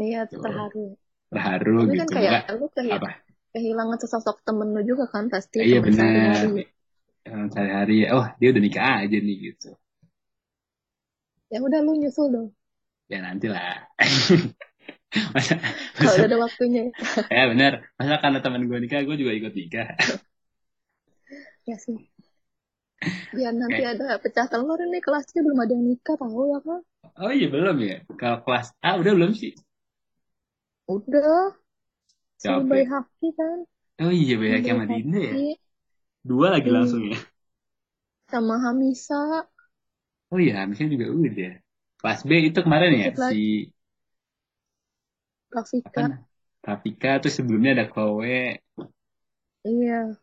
iya 0.04 0.22
terharu 0.42 0.80
terharu 1.32 1.78
tapi 1.78 1.94
kan 2.00 2.08
gitu. 2.08 2.12
kayak 2.16 2.36
Enggak 2.36 2.44
lu 2.58 2.66
kehi- 2.76 2.96
apa? 2.96 3.10
Kehilangan 3.54 3.98
sesosok 4.02 4.38
temen 4.48 4.68
lu 4.76 4.82
juga 4.90 5.06
kan 5.14 5.26
pasti 5.34 5.60
Iya 5.66 5.78
teman 5.84 5.88
benar. 5.88 6.48
sehari-hari 7.54 7.96
oh 8.16 8.26
dia 8.40 8.48
udah 8.54 8.62
nikah 8.66 8.94
aja 9.04 9.18
nih 9.28 9.36
gitu. 9.48 9.68
ya 11.54 11.60
udah 11.66 11.80
lu 11.86 11.94
nyusul 12.02 12.28
dong 12.34 12.48
Ya 13.12 13.20
nanti 13.26 13.48
lah. 13.52 13.92
masa, 15.36 15.56
kalau 16.02 16.16
udah 16.18 16.28
ada 16.30 16.38
waktunya 16.46 16.82
ya 17.34 17.44
benar. 17.52 17.72
Masa 18.00 18.16
karena 18.24 18.40
teman 18.44 18.64
gue 18.70 18.80
nikah, 18.84 19.02
gue 19.08 19.16
juga 19.22 19.32
ikut 19.36 19.54
nikah. 19.56 19.88
ya 21.66 21.78
sih 21.78 21.98
biar 23.36 23.54
nanti 23.62 23.82
Kayak, 23.82 23.92
ada 23.92 24.08
pecah 24.24 24.48
telur 24.52 24.80
ini 24.88 25.00
kelasnya 25.06 25.40
belum 25.46 25.60
ada 25.64 25.74
yang 25.76 25.86
nikah 25.92 26.16
tahu 26.22 26.42
ya 26.54 26.60
kan 26.68 26.82
oh 27.24 27.32
iya 27.38 27.48
belum 27.56 27.78
ya. 27.90 27.96
Kalau 28.20 28.38
kelas 28.46 28.68
A 28.88 28.90
udah 29.02 29.14
belum 29.18 29.32
sih? 29.42 29.52
udah 30.94 31.58
Bayi 32.70 32.86
Haki 32.92 33.28
kan? 33.38 33.60
Oh 34.04 34.12
iya 34.22 34.34
banyak 34.42 34.62
yang 34.68 34.80
Madinah 34.82 35.22
ya. 35.30 35.34
Dua 36.30 36.48
lagi 36.54 36.70
hmm, 36.70 36.76
langsung 36.78 37.02
ya. 37.12 37.18
sama 38.32 38.56
Hamisa. 38.64 39.46
Oh 40.32 40.40
iya, 40.44 40.54
harusnya 40.64 40.88
juga 40.94 41.06
udah. 41.12 41.52
Kelas 42.00 42.20
B 42.28 42.32
itu 42.50 42.60
kemarin 42.66 42.92
ya? 43.04 43.08
Lagi. 43.18 43.36
Si 43.36 43.40
Rafika. 45.56 46.02
Rafika 46.68 47.10
terus 47.22 47.36
sebelumnya 47.38 47.72
ada 47.76 47.86
Chloe. 47.92 48.58
iya. 49.64 50.22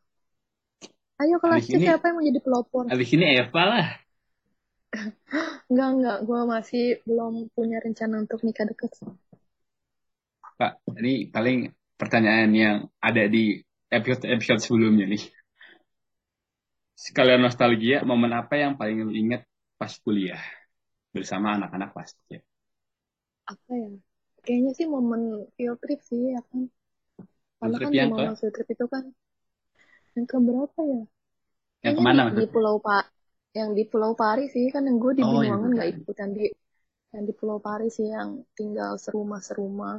Ayo 1.23 1.37
kelasnya 1.43 1.79
ini 1.79 1.85
siapa 1.85 2.05
yang 2.09 2.17
mau 2.17 2.27
jadi 2.29 2.41
pelopor? 2.47 2.85
habis 2.91 3.09
ini 3.15 3.25
Eva 3.41 3.63
lah. 3.73 3.87
enggak 5.71 5.89
enggak 5.95 6.19
gue 6.29 6.41
masih 6.55 6.85
belum 7.09 7.33
punya 7.55 7.79
rencana 7.85 8.15
untuk 8.25 8.41
nikah 8.47 8.67
deket. 8.71 8.91
Pak, 10.59 10.73
ini 10.99 11.13
paling 11.35 11.59
pertanyaan 12.01 12.51
yang 12.65 12.77
ada 13.09 13.23
di 13.35 13.39
episode-episode 13.97 14.61
sebelumnya 14.67 15.07
nih. 15.13 15.23
Sekalian 17.05 17.41
nostalgia, 17.47 17.97
momen 18.11 18.33
apa 18.41 18.55
yang 18.63 18.73
paling 18.81 18.99
lu 19.07 19.13
ingat 19.23 19.43
pas 19.81 19.93
kuliah 20.05 20.43
bersama 21.15 21.49
anak-anak 21.57 21.91
pasti. 21.99 22.35
apa 23.53 23.73
ya 23.83 23.89
kayaknya 24.45 24.71
sih 24.79 24.87
momen 24.95 25.23
field 25.57 25.79
trip 25.83 26.01
sih 26.09 26.21
ya 26.35 26.41
kan 26.49 26.61
karena 27.61 27.79
kan 27.85 27.93
yang 27.99 28.09
momen 28.13 28.35
field 28.39 28.55
trip 28.57 28.69
itu 28.75 28.87
kan 28.95 29.05
yang 30.17 30.27
ke 30.31 30.37
berapa 30.49 30.81
ya 30.93 31.03
yang 31.85 31.95
kayaknya 31.95 32.05
ke 32.07 32.07
mana 32.07 32.23
di? 32.37 32.45
Pulau 32.53 32.77
Pak 32.87 33.05
yang 33.59 33.71
di 33.79 33.83
Pulau 33.91 34.13
Pari 34.21 34.45
sih 34.55 34.67
kan 34.75 34.83
yang 34.89 34.99
gue 35.05 35.13
di 35.19 35.25
Oh, 35.25 35.31
Binuangan 35.31 35.71
nggak 35.77 35.89
bukan. 35.89 35.93
ikut 35.95 36.17
yang 36.23 36.33
di 36.39 36.45
yang 37.15 37.25
di 37.29 37.33
Pulau 37.39 37.59
Pari 37.67 37.89
sih 37.97 38.09
yang 38.17 38.31
tinggal 38.59 38.93
serumah 39.05 39.41
serumah 39.49 39.95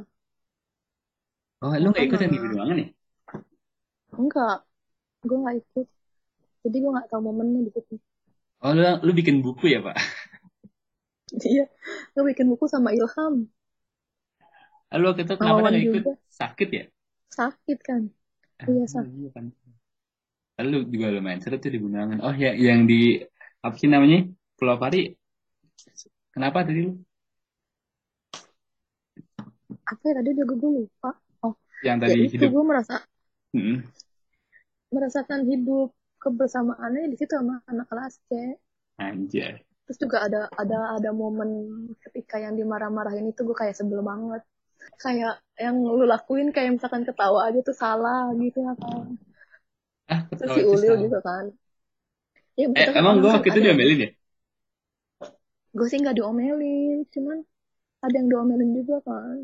Oh, 1.64 1.72
lu 1.82 1.86
nggak 1.90 2.04
ikut 2.06 2.18
yang 2.22 2.32
di 2.34 2.38
Binuangan 2.42 2.76
ya? 2.82 2.86
enggak 4.20 4.56
gue 5.28 5.38
nggak 5.42 5.56
ikut 5.62 5.86
jadi 6.64 6.76
gue 6.82 6.90
nggak 6.94 7.08
tahu 7.10 7.22
momennya 7.28 7.60
di 7.66 7.72
situ 7.76 7.94
Oh, 8.64 8.72
lu, 8.76 8.82
lu 9.06 9.10
bikin 9.18 9.36
buku 9.44 9.64
ya, 9.74 9.78
Pak? 9.86 9.96
iya 11.50 11.64
gue 12.12 12.22
bikin 12.28 12.46
buku 12.50 12.64
sama 12.74 12.88
Ilham 12.98 13.34
Lalu 14.92 15.04
waktu 15.08 15.22
itu 15.26 15.34
kenapa 15.40 15.58
nggak 15.66 15.84
ikut? 15.86 16.02
juga 16.04 16.10
Sakit 16.38 16.68
ya? 16.78 16.84
sakit 17.36 17.78
kan 17.88 18.02
Ah, 18.62 18.70
iya 18.70 18.84
sakit 18.94 19.12
iya 19.18 19.28
kan. 19.34 19.46
Lalu 20.58 20.76
juga 20.92 21.06
lumayan 21.14 21.40
seru 21.42 21.56
tuh 21.62 21.70
di 21.74 21.78
Bundaran. 21.82 22.18
Oh 22.26 22.34
ya, 22.42 22.50
yang 22.66 22.80
di 22.90 22.94
apa 23.66 23.74
sih 23.80 23.88
namanya? 23.94 24.18
Pulau 24.58 24.76
Pari. 24.82 24.98
Kenapa 26.34 26.58
tadi 26.66 26.80
lu? 26.86 26.92
apa 29.92 30.02
ya 30.08 30.12
tadi 30.18 30.30
juga 30.40 30.52
gue 30.60 30.70
lupa 30.78 31.10
Yang 31.86 31.98
ya 32.08 32.12
tadi 32.12 32.20
itu 32.26 32.32
hidup. 32.32 32.52
gue 32.52 32.62
merasa 32.70 32.94
Hmm. 33.54 33.82
merasakan 34.94 35.40
hidup 35.50 35.88
kebersamaannya 36.22 37.04
di 37.10 37.16
situ 37.18 37.32
sama 37.38 37.54
anak 37.70 37.86
kelas 37.90 38.14
C 38.28 38.30
Anjay. 38.98 39.64
terus 39.84 39.98
juga 40.04 40.18
ada 40.26 40.40
ada 40.62 40.78
ada 40.96 41.10
momen 41.22 41.50
ketika 42.04 42.36
yang 42.44 42.54
dimarah-marahin 42.60 43.26
itu 43.32 43.40
gue 43.48 43.56
kayak 43.60 43.76
sebel 43.78 44.00
banget 44.10 44.42
kayak 45.04 45.34
yang 45.64 45.76
lu 45.98 46.04
lakuin 46.14 46.48
kayak 46.56 46.70
misalkan 46.76 47.04
ketawa 47.08 47.40
aja 47.48 47.60
tuh 47.68 47.76
salah 47.82 48.24
gitu 48.42 48.58
ya 48.68 48.74
kan 48.82 49.06
Ah, 50.08 50.26
terus 50.38 50.52
si 50.56 50.62
Ulil 50.72 50.94
juga 51.04 51.18
kan 51.28 51.44
ya 52.60 52.66
Eh, 52.80 52.86
kan 52.86 52.96
emang 53.00 53.14
gue 53.22 53.30
waktu 53.34 53.48
itu 53.50 53.58
diomelin 53.64 53.98
ya? 54.04 54.08
gue 55.76 55.86
sih 55.90 55.98
nggak 56.02 56.16
diomelin 56.18 56.96
cuman 57.14 57.38
ada 58.04 58.14
yang 58.18 58.28
diomelin 58.32 58.70
juga 58.78 58.96
kan 59.08 59.36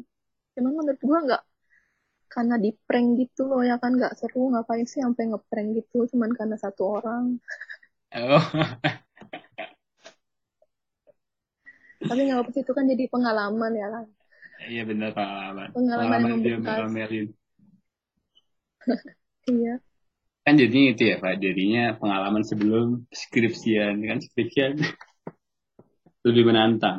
cuman 0.55 0.73
menurut 0.79 1.01
gue 1.11 1.19
nggak 1.27 1.43
karena 2.35 2.55
di 2.65 2.71
prank 2.87 3.09
gitu 3.21 3.43
loh 3.51 3.63
ya 3.71 3.77
kan 3.83 3.93
nggak 3.99 4.13
seru 4.19 4.41
ngapain 4.53 4.87
sih 4.91 5.01
sampai 5.05 5.25
ngeprank 5.31 5.69
gitu 5.79 5.99
cuman 6.13 6.31
karena 6.39 6.57
satu 6.65 6.83
orang 6.99 7.25
Oh, 8.17 8.41
tapi 12.07 12.21
nggak 12.25 12.37
apa-apa 12.39 12.51
sih, 12.55 12.63
itu 12.65 12.73
kan 12.77 12.85
jadi 12.93 13.05
pengalaman 13.13 13.73
ya 13.83 13.87
kan 13.95 14.05
iya 14.73 14.83
benar 14.91 15.11
pengalaman. 15.17 15.69
pengalaman 15.77 16.21
yang 16.31 16.41
Pengalaman 16.41 16.41
dia 16.45 16.57
membekas 16.57 16.79
iya 19.53 19.75
Kan 20.47 20.55
jadinya 20.63 20.95
itu 20.95 21.03
ya, 21.11 21.17
Pak. 21.19 21.35
Jadinya 21.43 21.83
pengalaman 21.99 22.47
sebelum 22.47 22.87
skripsian. 23.11 23.99
Kan 24.07 24.19
skripsian 24.23 24.79
lebih 26.27 26.43
menantang. 26.47 26.99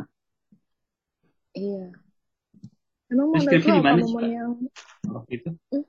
iya 1.58 1.92
emang 3.12 3.28
menurut 3.32 3.48
skripsi 3.48 3.68
lo 3.68 3.76
di 3.76 3.82
apa 3.82 3.88
mana 3.88 4.02
sih, 4.04 4.16
momen 4.16 4.24
Pak? 4.24 4.32
yang 4.38 4.52
Waktu 5.16 5.32
itu? 5.38 5.50
Hmm, 5.72 5.82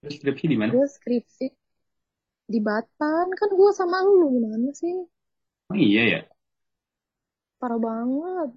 Terus 0.00 0.14
skripsi 0.20 0.46
di 0.52 0.56
mana? 0.62 0.74
gue 0.74 0.84
skripsi 0.94 1.46
di 2.52 2.58
Batan 2.66 3.26
kan 3.38 3.50
gue 3.58 3.70
sama 3.78 3.98
lu 4.06 4.26
gimana 4.34 4.68
sih 4.80 4.96
Oh 5.70 5.76
iya 5.76 6.02
ya. 6.12 6.34
parah 7.60 7.78
banget 7.86 8.50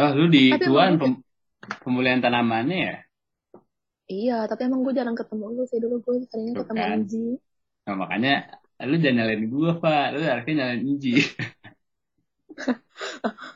Oh, 0.00 0.10
lu 0.18 0.24
di 0.34 0.44
tapi 0.50 0.64
Tuan 0.64 0.92
gue 0.92 0.92
pem- 1.00 1.22
pemulihan 1.82 2.20
tanamannya 2.24 2.76
ya? 2.88 2.94
iya 4.18 4.34
tapi 4.50 4.60
emang 4.68 4.80
gue 4.84 4.94
jarang 4.98 5.16
ketemu 5.20 5.44
lu 5.54 5.62
sih 5.70 5.78
dulu 5.82 5.94
gue 6.04 6.14
seringnya 6.30 6.54
ketemu 6.60 6.82
kan. 6.82 6.96
Inji 6.96 7.18
Nah, 7.86 7.94
makanya 8.02 8.30
lu 8.90 8.94
jangan 9.02 9.16
nyalain 9.18 9.44
gua, 9.54 9.70
Pak. 9.82 10.02
Lu 10.14 10.18
harusnya 10.30 10.54
nyalain 10.58 10.82
Inji. 10.90 11.10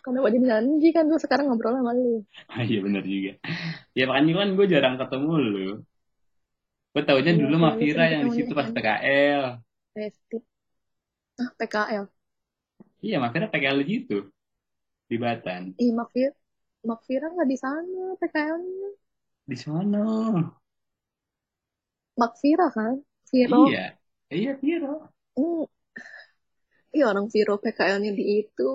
karena 0.04 0.18
jadi 0.26 0.64
Inji 0.68 0.88
kan 0.96 1.04
gue 1.10 1.20
sekarang 1.24 1.44
ngobrol 1.48 1.74
sama 1.78 1.92
lu 1.96 2.24
Ah, 2.52 2.62
iya 2.68 2.78
benar 2.86 3.02
juga. 3.14 3.30
Ya 3.98 4.02
makanya 4.08 4.32
kan 4.40 4.48
gue 4.58 4.66
jarang 4.74 4.94
ketemu 5.00 5.30
lu. 5.52 5.58
Gue 6.92 7.02
taunya 7.08 7.32
iya 7.32 7.40
dulu 7.40 7.54
Vira 7.80 8.04
sering 8.04 8.12
yang 8.12 8.22
di 8.26 8.32
situ 8.36 8.50
pas 8.58 8.68
kan 8.68 8.72
PKL. 8.74 9.42
Resti 9.96 10.36
ah 11.42 11.50
PKL 11.58 12.06
Iya, 13.06 13.16
Vira 13.22 13.46
PKL 13.52 13.76
di 13.80 13.86
situ. 13.90 14.16
Di 15.10 15.16
Batan. 15.24 15.64
ih 15.84 15.92
Makfir 15.98 16.30
Makfira 16.88 17.26
nggak 17.34 17.48
di 17.52 17.56
sana 17.64 18.02
PKL-nya 18.20 18.90
Di 19.48 19.56
sana. 19.56 20.00
Makfira 22.20 22.66
kan 22.76 22.94
Viro 23.30 23.62
Iya. 23.62 23.98
Iya, 24.36 24.50
hmm. 25.36 25.64
Iya 26.96 27.04
orang 27.12 27.26
Viro 27.32 27.54
PKL-nya 27.62 28.10
di 28.18 28.24
itu 28.40 28.68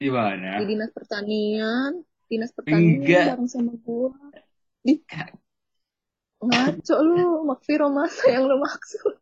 Di 0.00 0.08
mana? 0.10 0.52
di 0.56 0.62
dinas 0.70 0.90
pertanian 0.96 1.92
dinas 2.30 2.52
pertanian 2.58 3.14
Enggak. 3.14 3.26
bareng 3.26 3.48
sama 3.54 3.72
gue 3.84 4.10
di 4.86 4.92
ngaco 6.46 6.94
lu 7.08 7.18
Makfiro 7.48 7.86
masa 7.96 8.24
yang 8.34 8.44
lu 8.50 8.56
maksud 8.66 9.12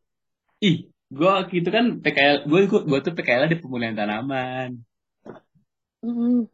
Ih, 0.69 0.77
gue 1.17 1.29
waktu 1.37 1.55
itu 1.61 1.69
kan 1.77 1.85
PKL, 2.03 2.37
gue 2.51 2.61
gue 2.91 2.99
tuh 3.05 3.13
PKL 3.17 3.45
di 3.53 3.57
pemulihan 3.63 3.97
tanaman. 3.99 4.69
hmm. 6.03 6.45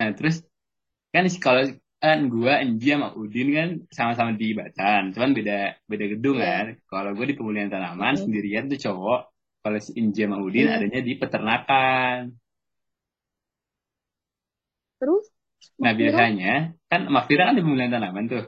Nah, 0.00 0.10
terus 0.18 0.36
kan 1.14 1.24
kalau 1.44 1.62
kan 2.02 2.18
gue, 2.34 2.52
Enji 2.64 2.86
sama 2.94 3.08
Udin 3.20 3.48
kan 3.58 3.68
sama-sama 3.98 4.32
di 4.40 4.46
Batan, 4.58 5.02
cuman 5.14 5.30
beda 5.38 5.54
beda 5.90 6.06
gedung 6.14 6.38
iya 6.38 6.46
kan. 6.46 6.66
Kalau 6.90 7.10
gue 7.16 7.26
di 7.30 7.36
pemulihan 7.38 7.70
tanaman 7.74 8.14
Hmm. 8.14 8.22
sendirian 8.22 8.66
tuh 8.72 8.78
cowok, 8.84 9.20
kalau 9.62 9.78
si 9.86 9.90
sama 10.16 10.36
Udin 10.46 10.64
iya 10.64 10.74
adanya 10.74 10.98
di 11.08 11.12
peternakan. 11.20 12.18
terus 14.98 15.26
Nah, 15.82 15.92
biasanya 16.00 16.48
kan 16.90 17.00
Mafira 17.14 17.42
kan 17.48 17.54
di 17.58 17.62
pemulihan 17.64 17.92
tanaman 17.94 18.24
tuh. 18.32 18.42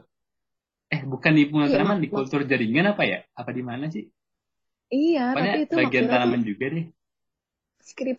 Eh, 0.95 1.01
bukan 1.11 1.31
di 1.37 1.43
pemulihan 1.49 1.69
iya 1.69 1.75
tanaman, 1.75 1.97
di 2.03 2.07
kultur 2.15 2.41
jaringan 2.51 2.85
apa 2.93 3.03
ya? 3.11 3.17
Apa 3.41 3.51
di 3.57 3.63
mana 3.69 3.85
sih? 3.95 4.03
iya 4.99 5.21
Pokoknya 5.29 5.41
tapi 5.41 5.55
itu 5.63 5.75
bagian 5.77 5.85
Makfiro 5.85 6.15
tuh 6.23 6.23
tanaman 6.23 6.41
juga 6.49 6.65
deh. 6.73 6.85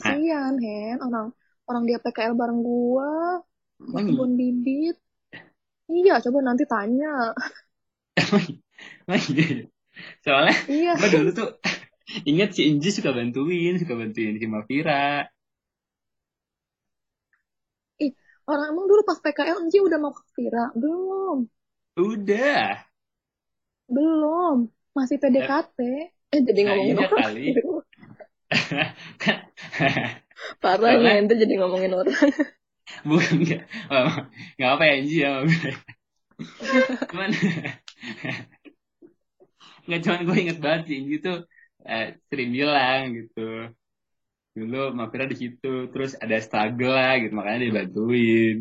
Nah, 0.05 0.19
skripsian 0.41 0.55
Hen 0.65 0.97
orang 1.07 1.27
orang 1.69 1.83
dia 1.89 1.99
PKL 2.05 2.35
bareng 2.41 2.61
gua 2.69 3.09
kebun 4.07 4.31
bibit 4.41 4.97
iya 5.95 6.13
coba 6.25 6.39
nanti 6.49 6.65
tanya. 6.73 7.07
Soalnya 10.25 10.55
iya 10.69 10.97
gue 10.99 11.09
dulu 11.15 11.29
tuh 11.39 11.49
ingat 12.31 12.49
si 12.57 12.61
Enji 12.71 12.89
suka 12.97 13.11
bantuin, 13.19 13.73
suka 13.81 13.95
bantuin 14.01 14.35
si 14.41 14.47
Mafira. 14.55 15.03
ih 18.05 18.13
orang 18.51 18.67
emang 18.73 18.87
dulu 18.91 19.03
pas 19.09 19.19
PKL 19.25 19.59
Enji 19.63 19.79
udah 19.87 19.99
mau 20.03 20.13
ke 20.17 20.23
Vira 20.37 20.65
belum. 20.81 21.39
Udah. 21.97 22.87
belum. 23.95 24.57
Masih 24.97 25.17
PDKT 25.23 25.79
eh 26.35 26.41
jadi 26.49 26.61
Nah, 26.65 26.75
ngomongin 26.75 26.97
iya 26.97 27.07
orang. 27.07 27.13
kali. 27.17 27.41
Kan 29.19 29.37
parah 30.63 30.93
soalnya 30.93 31.19
ente 31.21 31.35
jadi 31.43 31.55
ngomongin 31.61 31.93
orang. 32.01 32.17
Bukan 33.09 33.35
nggak. 33.43 33.61
Oh, 33.91 34.11
nggak 34.57 34.71
apa 34.75 34.83
ya 34.89 34.95
Enji 35.01 35.17
ya 35.25 35.31
cuman 37.11 37.31
nggak 39.87 40.01
cuman 40.05 40.21
gue 40.27 40.37
inget 40.43 40.59
banget 40.65 40.83
si 40.89 40.93
Enji 41.01 41.15
tuh 41.27 41.37
eh, 41.87 42.07
sering 42.29 42.51
bilang 42.57 43.03
gitu. 43.19 43.41
Dulu 44.57 44.97
Mafira 44.99 45.25
di 45.29 45.37
situ 45.37 45.93
terus 45.93 46.17
ada 46.17 46.37
struggle 46.41 46.93
lah 46.97 47.13
gitu 47.21 47.33
makanya 47.37 47.61
dibantuin. 47.67 48.57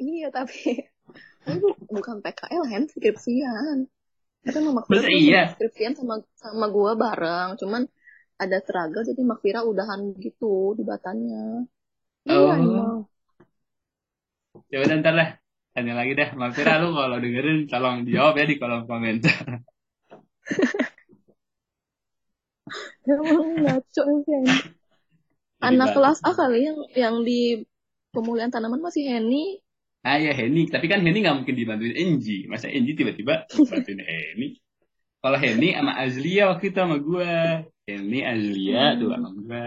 Iya 0.00 0.26
tapi 0.34 0.58
tapi 1.44 1.56
bu- 1.62 1.80
bukan 1.96 2.16
PKL 2.24 2.64
Hen 2.70 2.84
skripsian. 2.90 3.76
Tapi 4.42 4.56
emang 4.58 4.74
Makfira 4.82 5.06
masa 5.06 5.08
tuh 5.08 5.22
iya. 5.22 5.42
skripsian 5.54 5.94
sama 5.98 6.14
sama 6.42 6.66
gua 6.76 6.92
bareng 6.98 7.50
cuman 7.60 7.82
ada 8.42 8.56
struggle 8.64 9.06
jadi 9.06 9.22
Makfira 9.22 9.60
udahan 9.62 10.00
gitu 10.18 10.74
di 10.78 10.82
batannya. 10.82 11.68
Iya 12.26 12.52
oh. 12.52 12.52
emang. 12.58 12.98
Ya 14.72 14.78
udah 14.84 14.96
ntar 15.00 15.14
lah. 15.20 15.28
Tanya 15.72 15.92
lagi 15.96 16.12
dah 16.20 16.28
Mafira 16.36 16.72
lu 16.82 16.92
kalau 16.92 17.16
dengerin 17.16 17.58
tolong 17.70 18.04
jawab 18.04 18.34
ya 18.40 18.44
di 18.50 18.56
kolom 18.60 18.82
komentar 18.84 19.64
emang 23.06 23.62
ngaco 23.62 24.02
sih 24.24 24.38
anak 25.62 25.88
kelas 25.94 26.18
A 26.26 26.30
kali 26.34 26.66
yang 26.66 26.78
yang 26.92 27.14
di 27.22 27.62
pemulihan 28.10 28.50
tanaman 28.50 28.82
masih 28.82 29.06
Henny. 29.06 29.62
Ah 30.02 30.18
ya 30.18 30.34
Henny. 30.34 30.66
Tapi 30.66 30.90
kan 30.90 31.00
Henny 31.00 31.22
nggak 31.22 31.38
mungkin 31.42 31.54
dibantuin 31.54 31.94
Enji 31.94 32.50
masa 32.50 32.66
Enji 32.68 32.98
tiba-tiba 32.98 33.46
bantuin 33.70 34.02
Henny? 34.02 34.58
Kalau 35.22 35.38
Henny 35.38 35.70
sama 35.72 35.92
Azlia 35.94 36.50
waktu 36.50 36.74
itu 36.74 36.78
sama 36.82 36.98
gue 36.98 37.32
Henny 37.86 38.20
Azlia 38.26 38.98
tuh 38.98 39.08
sama 39.14 39.30
hmm. 39.30 39.38
gue 39.38 39.66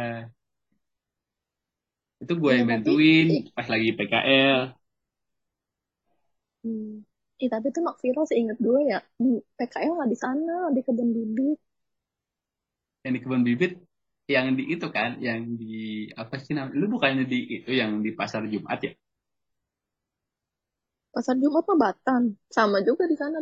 itu 2.16 2.34
gue 2.42 2.52
iya 2.52 2.58
yang 2.64 2.68
tapi 2.72 2.80
bantuin 2.80 3.26
ih, 3.28 3.44
pas 3.52 3.68
lagi 3.68 3.90
PKL 3.92 4.60
hmm. 6.64 6.96
Ih, 7.36 7.52
tapi 7.52 7.68
tuh 7.68 7.84
Makfira 7.84 8.24
seinget 8.24 8.56
gue 8.64 8.80
ya. 8.88 9.04
Di 9.20 9.44
PKL 9.60 9.92
nggak 9.92 10.08
di 10.08 10.16
sana 10.16 10.72
di 10.72 10.80
kebun 10.80 11.12
bibit 11.12 11.60
yang 13.06 13.14
di 13.16 13.22
kebun 13.24 13.44
bibit 13.48 13.74
yang 14.36 14.48
di 14.58 14.64
itu 14.76 14.88
kan 14.98 15.12
yang 15.28 15.42
di 15.62 16.10
apa 16.22 16.36
sih 16.44 16.54
namanya 16.58 16.76
lu 16.82 16.86
bukannya 16.96 17.24
di 17.34 17.40
itu 17.62 17.72
yang 17.82 17.92
di 18.06 18.12
pasar 18.20 18.44
Jumat 18.54 18.80
ya 18.88 18.92
pasar 21.14 21.36
Jumat 21.44 21.64
mah 21.70 21.78
Batan 21.84 22.24
sama 22.58 22.78
juga 22.88 23.04
di 23.12 23.16
sana 23.22 23.38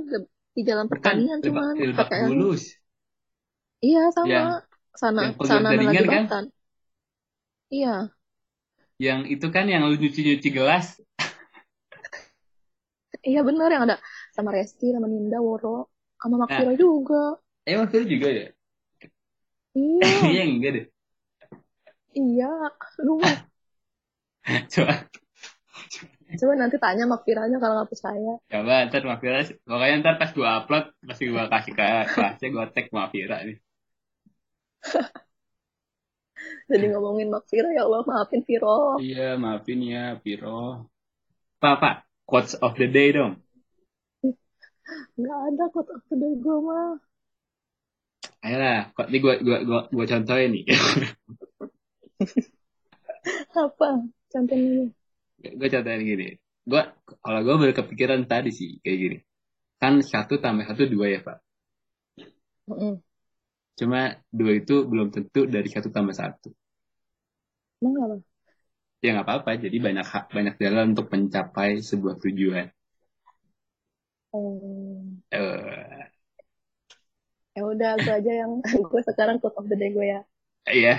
di 0.56 0.62
jalan 0.68 0.88
pertanian 0.94 1.40
cuman 1.48 1.76
Lebak 1.80 2.10
Bulus. 2.18 2.78
iya 3.88 4.02
sama 4.18 4.42
Yang 4.42 4.48
sana 5.02 5.22
yang 5.22 5.34
sana 5.50 5.70
lagi 5.90 6.06
kan? 6.14 6.24
Batan 6.28 6.44
iya 7.72 8.14
Yang 9.06 9.22
itu 9.38 9.48
kan 9.56 9.66
yang 9.70 9.84
lu 9.90 9.96
nyuci-nyuci 10.02 10.50
gelas. 10.58 10.98
iya 13.30 13.40
bener 13.48 13.68
yang 13.74 13.84
ada 13.88 13.96
sama 14.36 14.50
Resti 14.56 14.86
sama 14.96 15.08
Ninda 15.12 15.38
Woro 15.46 15.70
sama 16.22 16.36
Nah, 16.50 16.64
Makfira 16.64 16.72
juga 16.84 17.16
emang 17.72 17.88
itu 17.92 18.00
juga 18.14 18.28
ya? 18.40 18.46
Iya 19.76 20.10
Iya 20.32 20.42
enggak 20.50 20.72
deh. 20.76 20.86
iya 22.20 22.50
lu 23.06 23.14
Coba, 24.70 25.08
coba 26.40 26.54
nanti 26.60 26.76
tanya 26.84 27.04
Makfiranya 27.14 27.58
kalau 27.62 27.74
nggak 27.78 27.90
percaya 27.92 28.34
coba 28.52 28.74
ntar 28.88 29.02
Mafira, 29.10 29.40
pokoknya 29.70 29.96
ntar 30.02 30.16
pas 30.22 30.32
gua 30.38 30.50
upload, 30.60 30.86
pasti 31.08 31.24
gua 31.34 31.44
kasih 31.54 31.74
ke 31.78 31.84
kelasnya, 32.14 32.48
gua 32.56 32.66
tag 32.76 32.86
Mafira 32.98 33.38
nih. 33.48 33.58
jadi 36.72 36.86
ngomongin 36.92 37.28
Makfira 37.34 37.70
ya 37.76 37.82
Allah 37.86 38.02
maafin 38.10 38.42
Viro 38.48 38.98
Iya, 39.04 39.24
maafin 39.44 39.80
ya, 39.94 40.04
Piro. 40.24 40.50
Pak, 41.62 41.76
Pak, 41.82 41.96
quotes 42.30 42.54
of 42.66 42.74
the 42.78 42.88
day 42.88 43.10
dong. 43.18 43.34
nggak 45.20 45.40
ada 45.48 45.64
kok 45.74 45.88
aku 45.98 46.12
dari 46.22 46.36
gue 46.44 46.58
mah 46.68 46.88
Ayolah, 48.44 48.78
kok 48.96 49.08
ini 49.10 49.18
gua 49.24 49.34
gua 49.46 49.58
gua, 49.68 49.80
gua 49.96 50.06
contohin 50.12 50.50
nih. 50.56 50.64
apa 53.64 53.90
contohnya 54.32 54.84
gua 55.60 55.68
contohin 55.74 56.02
gini. 56.10 56.28
Gua 56.70 56.82
kalau 57.24 57.40
gua 57.46 57.56
baru 57.62 57.74
kepikiran 57.80 58.22
tadi 58.32 58.50
sih 58.60 58.70
kayak 58.84 58.98
gini. 59.04 59.18
Kan 59.82 59.94
satu 60.12 60.34
tambah 60.44 60.66
satu 60.70 60.84
dua 60.94 61.08
ya, 61.16 61.20
Pak. 61.28 61.38
Mm-mm. 62.70 63.02
Cuma 63.80 64.02
dua 64.38 64.52
itu 64.62 64.76
belum 64.90 65.08
tentu 65.16 65.42
dari 65.54 65.70
satu 65.74 65.88
tambah 65.96 66.16
satu. 66.22 66.50
emang 67.82 68.04
apa 68.04 68.16
Ya 69.06 69.10
nggak 69.14 69.26
apa-apa. 69.28 69.52
Jadi 69.64 69.78
banyak 69.86 70.06
hak, 70.14 70.26
banyak 70.36 70.56
jalan 70.64 70.86
untuk 70.98 71.08
mencapai 71.14 71.70
sebuah 71.90 72.16
tujuan. 72.24 72.68
Eh, 74.34 75.24
ya 75.32 75.83
udah 77.74 77.92
gue 78.00 78.14
aja 78.14 78.32
yang 78.46 78.52
gue 78.92 79.02
sekarang 79.06 79.38
quote 79.42 79.58
of 79.60 79.68
the 79.68 79.78
day 79.78 79.92
gue 79.92 80.08
ya 80.08 80.22
iya, 80.72 80.96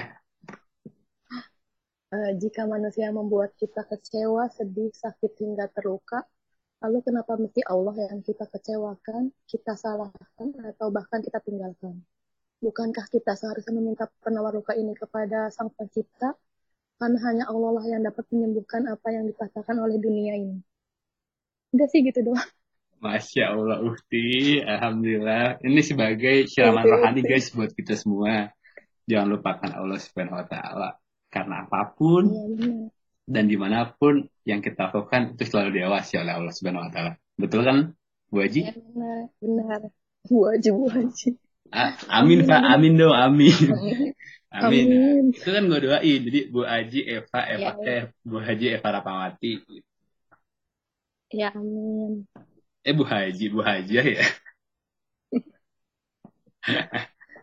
Eh, 2.15 2.33
jika 2.39 2.63
manusia 2.63 3.11
membuat 3.11 3.51
kita 3.59 3.83
kecewa, 3.91 4.47
sedih, 4.55 4.95
sakit 4.95 5.35
hingga 5.43 5.67
terluka, 5.75 6.23
lalu 6.79 7.03
kenapa 7.03 7.35
mesti 7.35 7.59
Allah 7.67 7.97
yang 8.07 8.23
kita 8.23 8.47
kecewakan, 8.55 9.35
kita 9.51 9.75
salahkan, 9.75 10.49
atau 10.71 10.95
bahkan 10.95 11.19
kita 11.27 11.43
tinggalkan? 11.43 12.07
Bukankah 12.63 13.11
kita 13.11 13.35
seharusnya 13.35 13.75
meminta 13.75 14.07
penawar 14.23 14.55
luka 14.55 14.79
ini 14.79 14.95
kepada 14.95 15.51
Sang 15.51 15.75
Pencipta? 15.75 16.39
Karena 17.03 17.19
hanya 17.27 17.45
Allah 17.51 17.71
lah 17.83 17.87
yang 17.91 18.03
dapat 18.07 18.25
menyembuhkan 18.31 18.87
apa 18.95 19.09
yang 19.11 19.27
dikatakan 19.27 19.75
oleh 19.83 19.99
dunia 19.99 20.39
ini. 20.39 20.63
Udah 21.75 21.87
sih 21.91 22.01
gitu 22.07 22.21
doang. 22.23 22.51
Masya 23.01 23.45
Allah, 23.55 23.79
Uhti. 23.83 24.61
Alhamdulillah. 24.63 25.63
Ini 25.63 25.81
sebagai 25.83 26.47
siraman 26.51 26.85
rohani 26.85 27.21
guys 27.23 27.51
buat 27.55 27.71
kita 27.73 27.95
semua. 27.99 28.53
Jangan 29.05 29.29
lupakan 29.37 29.71
Allah 29.75 29.99
Subhanahu 30.01 30.41
Wa 30.41 30.47
Taala. 30.49 30.91
Karena 31.29 31.67
apa 31.67 31.93
pun 31.99 32.31
Iya 32.31 32.89
dan 33.25 33.49
di 33.49 33.57
mana 33.57 33.89
pun 33.89 34.29
yang 34.45 34.61
kita 34.61 34.93
lakukan 34.93 35.33
itu 35.33 35.49
selalu 35.49 35.81
diawasi 35.81 36.21
oleh 36.21 36.33
Allah 36.37 36.53
Subhanahu 36.53 36.85
Wa 36.89 36.93
Taala. 36.93 37.13
Betul 37.41 37.61
kan, 37.65 37.79
Bu 38.29 38.45
Haji? 38.45 38.61
Iya 38.69 38.77
benar, 38.77 39.21
benar. 39.41 39.81
Bu 40.29 40.37
Haji, 40.49 40.69
Bu 40.71 40.87
Haji. 40.93 41.29
Ah, 41.73 41.97
amin 42.21 42.45
Pak, 42.45 42.61
amin 42.63 42.93
dong, 43.01 43.17
amin. 43.17 43.57
Amin. 44.55 44.87
Amin. 44.87 45.35
Itu 45.35 45.51
kan 45.51 45.67
gue 45.67 45.83
doain. 45.83 46.21
Jadi 46.31 46.41
Bu 46.47 46.63
Haji 46.63 47.01
Eva, 47.11 47.41
Eva, 47.43 47.75
Ya, 47.75 47.91
eh, 47.91 48.03
Bu 48.23 48.39
Haji 48.39 48.67
Eva 48.79 48.89
Rapawati. 48.95 49.53
ya 51.35 51.51
amin. 51.51 52.23
Eh 52.85 52.95
Bu 52.99 53.05
Haji, 53.11 53.45
Bu 53.55 53.61
Haji 53.67 53.95
ya. 53.97 54.25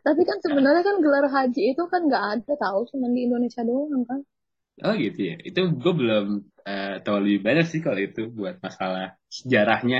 Tapi 0.06 0.21
kan 0.30 0.38
sebenarnya 0.45 0.84
kan 0.89 0.97
gelar 1.06 1.25
haji 1.36 1.62
itu 1.73 1.84
kan 1.91 2.01
nggak 2.08 2.23
ada 2.34 2.54
tahu 2.63 2.80
cuma 2.93 3.06
di 3.15 3.19
Indonesia 3.27 3.62
doang 3.69 4.04
kan. 4.10 4.19
Oh 4.86 4.93
gitu 5.04 5.19
ya. 5.30 5.34
Itu 5.47 5.60
gue 5.82 5.93
belum 5.99 6.25
eh, 6.69 6.89
tahu 7.06 7.17
lebih 7.23 7.39
banyak 7.47 7.65
sih 7.71 7.80
kalau 7.86 7.99
itu 8.08 8.21
buat 8.38 8.56
masalah 8.65 9.04
sejarahnya. 9.38 9.97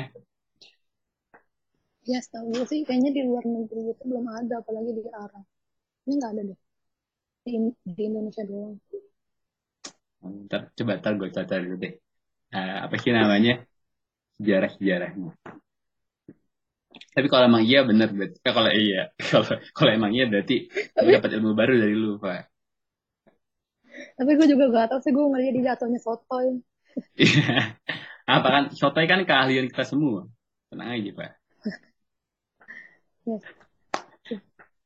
Ya 2.12 2.19
setahu 2.25 2.47
gue 2.54 2.65
sih 2.71 2.80
kayaknya 2.88 3.12
di 3.17 3.21
luar 3.30 3.43
negeri 3.56 3.82
itu 3.93 4.04
belum 4.10 4.25
ada 4.39 4.54
apalagi 4.62 4.91
di 4.97 5.04
Arab. 5.23 5.43
Ini 6.06 6.13
nggak 6.19 6.32
ada 6.34 6.41
deh. 6.49 6.60
Di, 7.45 7.51
di 7.97 8.04
Indonesia 8.10 8.43
doang. 8.51 8.75
Ntar, 10.45 10.62
coba 10.77 10.93
ntar 10.99 11.13
gue 11.19 11.30
catat 11.36 11.60
dulu 11.63 11.75
deh. 11.84 11.93
Eh, 12.56 12.75
apa 12.86 12.95
sih 13.04 13.12
namanya? 13.19 13.54
Sejarah-sejarahnya. 14.41 15.32
Tapi 17.13 17.27
kalau 17.30 17.43
emang 17.45 17.63
iya 17.63 17.86
bener 17.86 18.10
berarti. 18.10 18.38
Eh, 18.41 18.54
kalau 18.58 18.71
iya, 18.73 19.01
kalau 19.30 19.45
kalau 19.77 19.91
emang 19.93 20.12
iya 20.17 20.25
berarti 20.25 20.65
Tapi 20.95 21.10
dapat 21.13 21.30
ilmu 21.38 21.51
baru 21.54 21.73
dari 21.77 21.93
lu, 21.93 22.17
Pak. 22.17 22.41
tapi 24.17 24.32
gue 24.38 24.47
juga 24.49 24.65
gak 24.73 24.88
tahu 24.91 24.99
sih 25.04 25.12
gue 25.13 25.25
ngeliat 25.30 25.54
di 25.54 25.62
jatuhnya 25.67 25.99
sotoy. 26.01 26.47
Iya. 27.15 27.77
Apa 28.36 28.47
kan? 28.49 28.63
Sotoy 28.73 29.06
kan 29.06 29.21
keahlian 29.30 29.67
kita 29.69 29.84
semua. 29.86 30.27
Tenang 30.71 30.89
aja, 30.97 31.12
Pak. 31.13 31.32
Ya, 33.25 33.38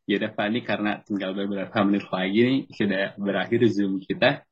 Ya 0.06 0.22
udah, 0.22 0.32
Pak. 0.38 0.46
Ini 0.54 0.60
karena 0.62 0.92
tinggal 1.02 1.32
beberapa 1.34 1.78
menit 1.82 2.06
lagi 2.14 2.40
nih, 2.46 2.60
sudah 2.70 3.02
berakhir 3.18 3.60
Zoom 3.74 3.98
kita. 3.98 4.46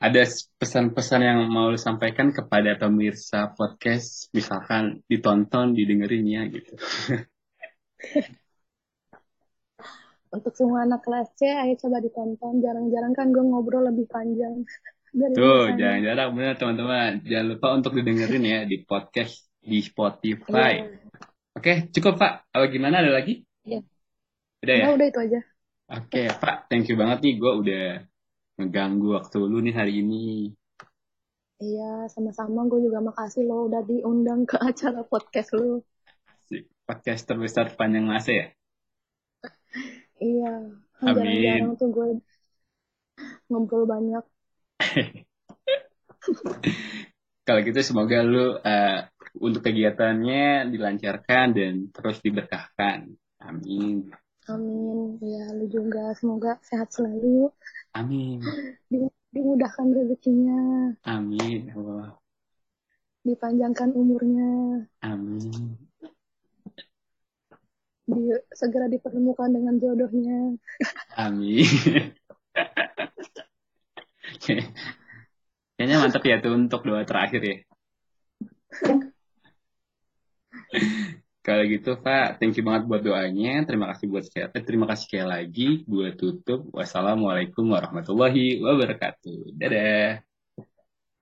Ada 0.00 0.24
pesan-pesan 0.56 1.20
yang 1.20 1.44
mau 1.52 1.68
lu 1.68 1.76
sampaikan 1.76 2.32
kepada 2.32 2.72
pemirsa 2.80 3.52
podcast, 3.52 4.32
misalkan 4.32 5.04
ditonton, 5.04 5.76
didengerin 5.76 6.24
ya 6.24 6.48
gitu. 6.48 6.72
Untuk 10.30 10.56
semua 10.56 10.88
anak 10.88 11.04
kelas 11.04 11.36
C, 11.36 11.52
ayo 11.52 11.76
coba 11.76 12.00
ditonton. 12.00 12.64
Jarang-jarang 12.64 13.12
kan 13.12 13.28
gue 13.28 13.44
ngobrol 13.44 13.92
lebih 13.92 14.08
panjang 14.08 14.64
dari 15.20 15.36
Tuh, 15.36 15.76
jangan-jangan 15.76 16.32
bener 16.32 16.54
teman-teman. 16.56 17.10
Jangan 17.28 17.46
lupa 17.52 17.68
untuk 17.76 17.92
didengerin 18.00 18.44
ya 18.48 18.64
di 18.64 18.80
podcast 18.80 19.52
di 19.60 19.84
Spotify. 19.84 20.80
Iya, 20.80 20.96
Oke, 21.60 21.92
cukup 21.92 22.16
Pak. 22.16 22.48
Apa 22.56 22.72
gimana 22.72 23.04
ada 23.04 23.12
lagi? 23.12 23.44
iya. 23.68 23.84
Udah 24.64 24.74
ya? 24.80 24.84
Udah, 24.88 24.96
udah 24.96 25.06
itu 25.12 25.20
aja. 25.28 25.40
Oke, 25.92 26.22
Pak. 26.40 26.56
Thank 26.72 26.88
you 26.88 26.96
banget 26.96 27.18
nih. 27.20 27.34
Gue 27.36 27.52
udah 27.60 27.84
ngeganggu 28.60 29.16
waktu 29.16 29.40
lu 29.40 29.64
nih 29.64 29.72
hari 29.72 30.04
ini. 30.04 30.52
Iya, 31.60 32.08
sama-sama. 32.12 32.68
Gue 32.68 32.84
juga 32.84 33.00
makasih 33.00 33.48
lo 33.48 33.72
udah 33.72 33.80
diundang 33.84 34.44
ke 34.44 34.60
acara 34.60 35.00
podcast 35.04 35.56
lo. 35.56 35.80
Si 36.44 36.68
podcast 36.84 37.24
terbesar 37.24 37.72
sepanjang 37.72 38.04
masa 38.04 38.30
ya? 38.36 38.46
Iya, 40.20 40.76
jarang-jarang 41.00 41.72
Amin. 41.72 41.80
tuh 41.80 41.88
gue 41.88 42.08
ngobrol 43.48 43.88
banyak. 43.88 44.24
Kalau 47.48 47.60
gitu 47.64 47.80
semoga 47.80 48.20
lu 48.20 48.60
eh, 48.60 49.08
untuk 49.40 49.64
kegiatannya 49.64 50.68
dilancarkan 50.68 51.46
dan 51.56 51.88
terus 51.88 52.20
diberkahkan. 52.20 53.08
Amin. 53.40 54.12
Amin. 54.48 55.16
Ya, 55.24 55.48
lu 55.56 55.66
juga. 55.68 56.12
Semoga 56.16 56.60
sehat 56.64 56.92
selalu. 56.92 57.52
Amin. 57.94 58.42
Di- 58.86 59.10
dimudahkan 59.34 59.92
rezekinya. 59.94 60.92
Amin. 61.06 61.70
ya 61.70 61.74
Allah. 61.74 62.18
Dipanjangkan 63.26 63.90
umurnya. 63.94 64.50
Amin. 65.04 65.76
Di, 68.10 68.20
segera 68.54 68.88
dipertemukan 68.90 69.52
dengan 69.52 69.78
jodohnya. 69.78 70.56
Amin. 71.18 71.66
Kayaknya 75.76 75.96
mantap 75.96 76.24
ya 76.26 76.40
tuh 76.42 76.52
untuk 76.56 76.82
doa 76.84 77.04
terakhir 77.06 77.40
ya. 77.40 77.56
Kalau 81.40 81.64
gitu 81.64 81.96
Pak, 81.96 82.36
thank 82.36 82.52
you 82.60 82.64
banget 82.68 82.84
buat 82.84 83.00
doanya. 83.00 83.64
Terima 83.64 83.88
kasih 83.88 84.12
buat 84.12 84.28
sekali, 84.28 84.52
eh, 84.52 84.64
terima 84.64 84.84
kasih 84.84 85.04
sekali 85.08 85.26
lagi 85.26 85.68
buat 85.88 86.12
tutup. 86.20 86.68
Wassalamualaikum 86.68 87.64
warahmatullahi 87.64 88.60
wabarakatuh. 88.60 89.56
Dadah. 89.56 90.20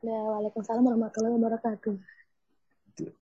Waalaikumsalam 0.03 0.83
warahmatullahi 0.83 1.35
wabarakatuh. 1.39 1.95